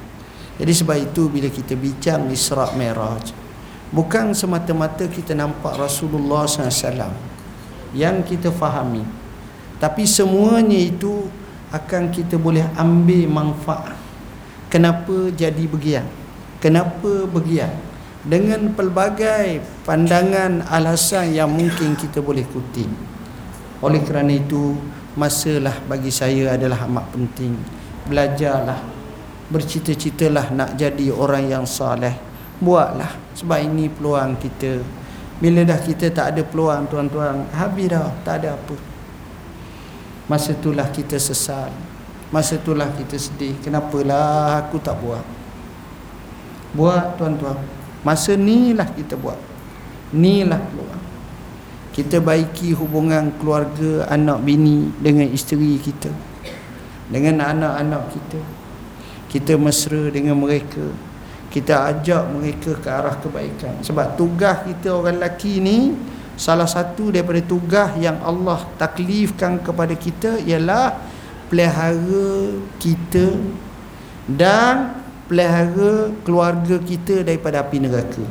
Jadi 0.56 0.72
sebab 0.72 0.98
itu 0.98 1.28
bila 1.28 1.52
kita 1.52 1.76
bincang 1.76 2.32
Isra' 2.32 2.72
Meraj 2.80 3.41
bukan 3.92 4.32
semata-mata 4.32 5.06
kita 5.06 5.36
nampak 5.36 5.78
Rasulullah 5.78 6.48
SAW 6.48 7.12
yang 7.92 8.24
kita 8.24 8.50
fahami. 8.50 9.04
Tapi 9.78 10.08
semuanya 10.08 10.80
itu 10.80 11.28
akan 11.70 12.12
kita 12.12 12.40
boleh 12.40 12.64
ambil 12.80 13.28
manfaat. 13.28 13.98
Kenapa 14.72 15.30
jadi 15.36 15.68
begian? 15.68 16.08
Kenapa 16.64 17.28
begian? 17.28 17.72
Dengan 18.22 18.72
pelbagai 18.72 19.66
pandangan 19.84 20.64
alasan 20.70 21.34
yang 21.34 21.50
mungkin 21.50 21.98
kita 21.98 22.22
boleh 22.22 22.46
kutip 22.46 22.88
oleh 23.82 23.98
kerana 24.06 24.38
itu 24.38 24.78
masalah 25.18 25.74
bagi 25.90 26.14
saya 26.14 26.54
adalah 26.54 26.86
amat 26.86 27.06
penting. 27.18 27.58
Belajarlah 28.06 28.78
bercita-citalah 29.50 30.54
nak 30.54 30.78
jadi 30.78 31.10
orang 31.10 31.50
yang 31.50 31.66
saleh 31.66 32.31
buatlah 32.62 33.10
sebab 33.34 33.60
ini 33.60 33.90
peluang 33.90 34.38
kita. 34.38 34.80
Bila 35.42 35.66
dah 35.66 35.82
kita 35.82 36.14
tak 36.14 36.38
ada 36.38 36.46
peluang 36.46 36.86
tuan-tuan 36.86 37.50
habis 37.58 37.90
dah 37.90 38.14
tak 38.22 38.46
ada 38.46 38.54
apa. 38.54 38.78
Masa 40.30 40.54
itulah 40.54 40.86
kita 40.94 41.18
sesal. 41.18 41.74
Masa 42.30 42.62
itulah 42.62 42.88
kita 42.94 43.18
sedih. 43.18 43.58
Kenapalah 43.60 44.64
aku 44.64 44.78
tak 44.78 44.96
buat? 45.02 45.26
Buat 46.78 47.18
tuan-tuan. 47.18 47.58
Masa 48.06 48.38
ni 48.38 48.78
lah 48.78 48.88
kita 48.88 49.18
buat. 49.18 49.42
Ni 50.14 50.46
lah 50.46 50.62
peluang. 50.62 51.04
Kita 51.92 52.24
baiki 52.24 52.72
hubungan 52.78 53.36
keluarga 53.36 54.08
anak 54.08 54.46
bini 54.46 54.94
dengan 55.02 55.28
isteri 55.28 55.76
kita 55.76 56.08
dengan 57.12 57.44
anak-anak 57.44 58.04
kita. 58.16 58.40
Kita 59.28 59.60
mesra 59.60 60.08
dengan 60.08 60.40
mereka 60.40 61.11
kita 61.52 61.92
ajak 61.92 62.32
mereka 62.32 62.72
ke 62.80 62.88
arah 62.88 63.20
kebaikan. 63.20 63.84
Sebab 63.84 64.16
tugas 64.16 64.64
kita 64.64 64.96
orang 64.96 65.20
lelaki 65.20 65.60
ni 65.60 65.94
salah 66.40 66.66
satu 66.66 67.12
daripada 67.12 67.44
tugas 67.44 67.92
yang 68.00 68.18
Allah 68.24 68.64
taklifkan 68.80 69.60
kepada 69.60 69.92
kita 69.94 70.40
ialah 70.48 70.96
pelihara 71.52 72.56
kita 72.80 73.36
dan 74.32 74.96
pelihara 75.28 76.16
keluarga 76.24 76.80
kita 76.80 77.28
daripada 77.28 77.60
api 77.60 77.78
neraka. 77.84 78.24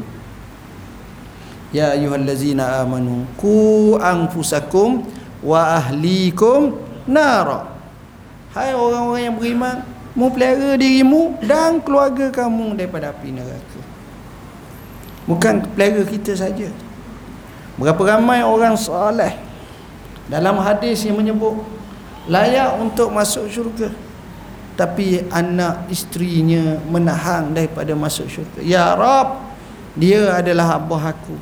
Ya 1.71 1.93
ayyuhallazina 1.93 2.81
amanu 2.83 3.29
qu 3.37 4.01
anfusakum 4.01 5.05
wa 5.45 5.77
ahlikum 5.77 6.81
nara. 7.05 7.69
Hai 8.57 8.75
orang-orang 8.75 9.23
yang 9.29 9.37
beriman 9.37 10.00
mu 10.15 10.31
pelihara 10.31 10.75
dirimu 10.75 11.39
dan 11.45 11.79
keluarga 11.79 12.31
kamu 12.35 12.75
daripada 12.75 13.15
api 13.15 13.31
neraka. 13.31 13.81
Bukan 15.29 15.71
pelihara 15.75 16.03
kita 16.07 16.35
saja. 16.35 16.69
Berapa 17.79 18.19
ramai 18.19 18.43
orang 18.43 18.75
soleh 18.75 19.37
dalam 20.27 20.59
hadis 20.61 21.07
yang 21.07 21.17
menyebut 21.17 21.63
layak 22.29 22.77
untuk 22.77 23.09
masuk 23.11 23.49
syurga 23.49 23.89
tapi 24.77 25.25
anak 25.29 25.89
isterinya 25.93 26.81
menahan 26.89 27.53
daripada 27.53 27.93
masuk 27.95 28.29
syurga. 28.29 28.61
Ya 28.61 28.93
rab 28.97 29.41
dia 29.95 30.39
adalah 30.39 30.77
abah 30.81 31.15
aku. 31.15 31.37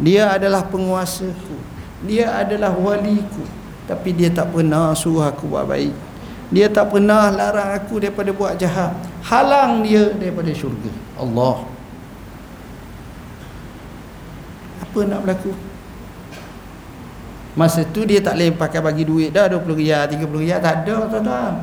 Dia 0.00 0.32
adalah 0.32 0.64
penguasaku 0.64 1.70
dia 2.04 2.32
adalah 2.40 2.72
waliku. 2.72 3.44
Tapi 3.84 4.14
dia 4.14 4.30
tak 4.30 4.54
pernah 4.54 4.94
suruh 4.94 5.26
aku 5.26 5.50
buat 5.50 5.66
baik 5.66 6.09
dia 6.50 6.66
tak 6.66 6.90
pernah 6.90 7.30
larang 7.30 7.78
aku 7.78 8.02
daripada 8.02 8.34
buat 8.34 8.58
jahat. 8.58 8.90
Halang 9.22 9.86
dia 9.86 10.10
daripada 10.18 10.50
syurga. 10.50 10.90
Allah. 11.14 11.62
Apa 14.82 15.06
nak 15.06 15.22
berlaku? 15.22 15.54
Masa 17.54 17.86
tu 17.86 18.02
dia 18.02 18.18
tak 18.18 18.34
boleh 18.34 18.50
pakai 18.54 18.82
bagi 18.82 19.06
duit 19.06 19.30
dah 19.30 19.46
20 19.46 19.78
riyal 19.78 20.06
30 20.10 20.26
riyal 20.42 20.58
tak 20.58 20.74
ada 20.82 21.06
tuan-tuan. 21.06 21.54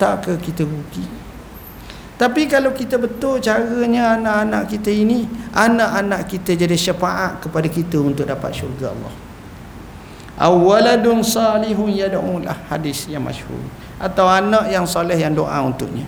Tak 0.00 0.14
ke 0.24 0.32
kita 0.40 0.64
rugi? 0.64 1.04
Tapi 2.16 2.48
kalau 2.48 2.72
kita 2.72 2.96
betul 2.96 3.36
caranya 3.42 4.16
anak-anak 4.16 4.64
kita 4.70 4.88
ini 4.88 5.28
anak-anak 5.52 6.24
kita 6.24 6.56
jadi 6.56 6.72
syafaat 6.72 7.44
kepada 7.44 7.68
kita 7.68 8.00
untuk 8.00 8.24
dapat 8.24 8.54
syurga 8.54 8.96
Allah 8.96 9.23
awaladun 10.38 11.22
salihun 11.22 11.90
yad'ulah 11.90 12.68
hadis 12.70 13.06
yang 13.10 13.22
masyhur. 13.22 13.60
Atau 13.98 14.26
anak 14.26 14.68
yang 14.68 14.84
soleh 14.84 15.16
yang 15.16 15.32
doa 15.32 15.62
untuknya. 15.62 16.04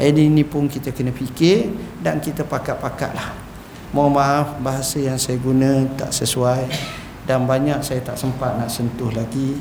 Ini, 0.00 0.32
ini 0.32 0.42
pun 0.42 0.64
kita 0.64 0.90
kena 0.96 1.12
fikir 1.12 1.70
dan 2.00 2.18
kita 2.18 2.42
pakat-pakatlah 2.42 3.50
mohon 3.90 4.14
maaf 4.14 4.58
bahasa 4.62 5.02
yang 5.02 5.18
saya 5.18 5.38
guna 5.42 5.82
tak 5.98 6.14
sesuai 6.14 6.62
dan 7.26 7.46
banyak 7.46 7.78
saya 7.82 8.02
tak 8.02 8.18
sempat 8.18 8.58
nak 8.58 8.70
sentuh 8.70 9.10
lagi. 9.14 9.58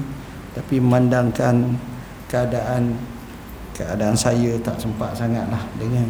Tapi 0.54 0.82
memandangkan 0.82 1.78
keadaan 2.26 2.98
keadaan 3.78 4.18
saya 4.18 4.58
tak 4.60 4.82
sempat 4.82 5.14
sangatlah 5.14 5.62
dengan 5.78 6.10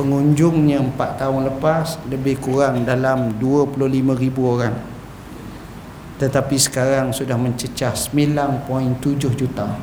pengunjungnya 0.00 0.80
4 0.96 1.20
tahun 1.20 1.40
lepas 1.52 2.00
lebih 2.08 2.40
kurang 2.40 2.88
dalam 2.88 3.36
25 3.36 4.16
ribu 4.16 4.48
orang. 4.48 4.72
Tetapi 6.16 6.56
sekarang 6.56 7.12
sudah 7.12 7.36
mencecah 7.36 7.92
9.7 7.92 9.28
juta. 9.36 9.76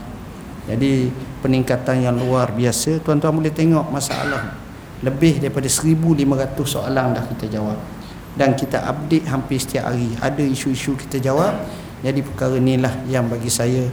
Jadi 0.66 1.14
peningkatan 1.46 2.02
yang 2.02 2.18
luar 2.18 2.50
biasa. 2.50 2.98
Tuan-tuan 3.06 3.38
boleh 3.38 3.54
tengok 3.54 3.94
masalah. 3.94 4.58
Lebih 5.06 5.38
daripada 5.38 5.70
1500 5.70 6.66
soalan 6.66 7.14
dah 7.14 7.26
kita 7.38 7.46
jawab. 7.54 7.78
Dan 8.34 8.58
kita 8.58 8.90
update 8.90 9.30
hampir 9.30 9.62
setiap 9.62 9.94
hari. 9.94 10.18
Ada 10.18 10.42
isu-isu 10.42 10.98
kita 10.98 11.22
jawab. 11.22 11.54
Jadi 12.02 12.26
perkara 12.26 12.58
inilah 12.58 13.06
yang 13.06 13.30
bagi 13.30 13.50
saya 13.50 13.86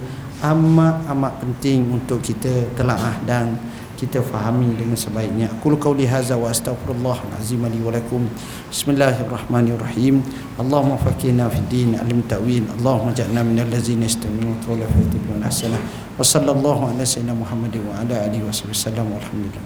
amat-amat 0.45 1.41
penting 1.41 1.89
untuk 1.89 2.21
kita 2.21 2.69
telaah 2.77 3.17
dan 3.25 3.57
kita 3.95 4.21
fahami 4.21 4.75
dengan 4.75 4.99
sebaiknya. 4.99 5.49
Qul 5.63 5.79
qawli 5.79 6.05
hadza 6.05 6.35
wa 6.35 6.51
astaghfirullah 6.51 7.19
azim 7.39 7.63
li 7.67 7.79
wa 7.81 7.95
lakum. 7.95 8.27
Bismillahirrahmanirrahim. 8.71 10.21
Allahumma 10.59 10.99
faqihna 10.99 11.47
fid 11.49 11.67
din 11.71 11.95
alim 11.95 12.23
ta'wil. 12.27 12.67
Allahumma 12.79 13.15
ja'alna 13.15 13.47
minal 13.47 13.71
ladzina 13.71 14.07
yastami'una 14.07 14.59
qawla 14.67 14.87
fayattabi'una 14.91 15.47
ahsana. 15.47 15.79
Wa 16.15 16.23
sallallahu 16.27 16.95
ala 16.95 17.03
sayyidina 17.07 17.35
Muhammadin 17.35 17.83
wa 17.87 18.03
ala 18.03 18.27
alihi 18.27 18.43
wa 18.43 18.53
sallam. 18.53 19.07
Walhamdulillah. 19.15 19.65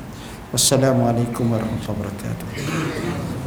Wassalamualaikum 0.48 1.52
warahmatullahi 1.52 2.08
wabarakatuh. 2.08 3.38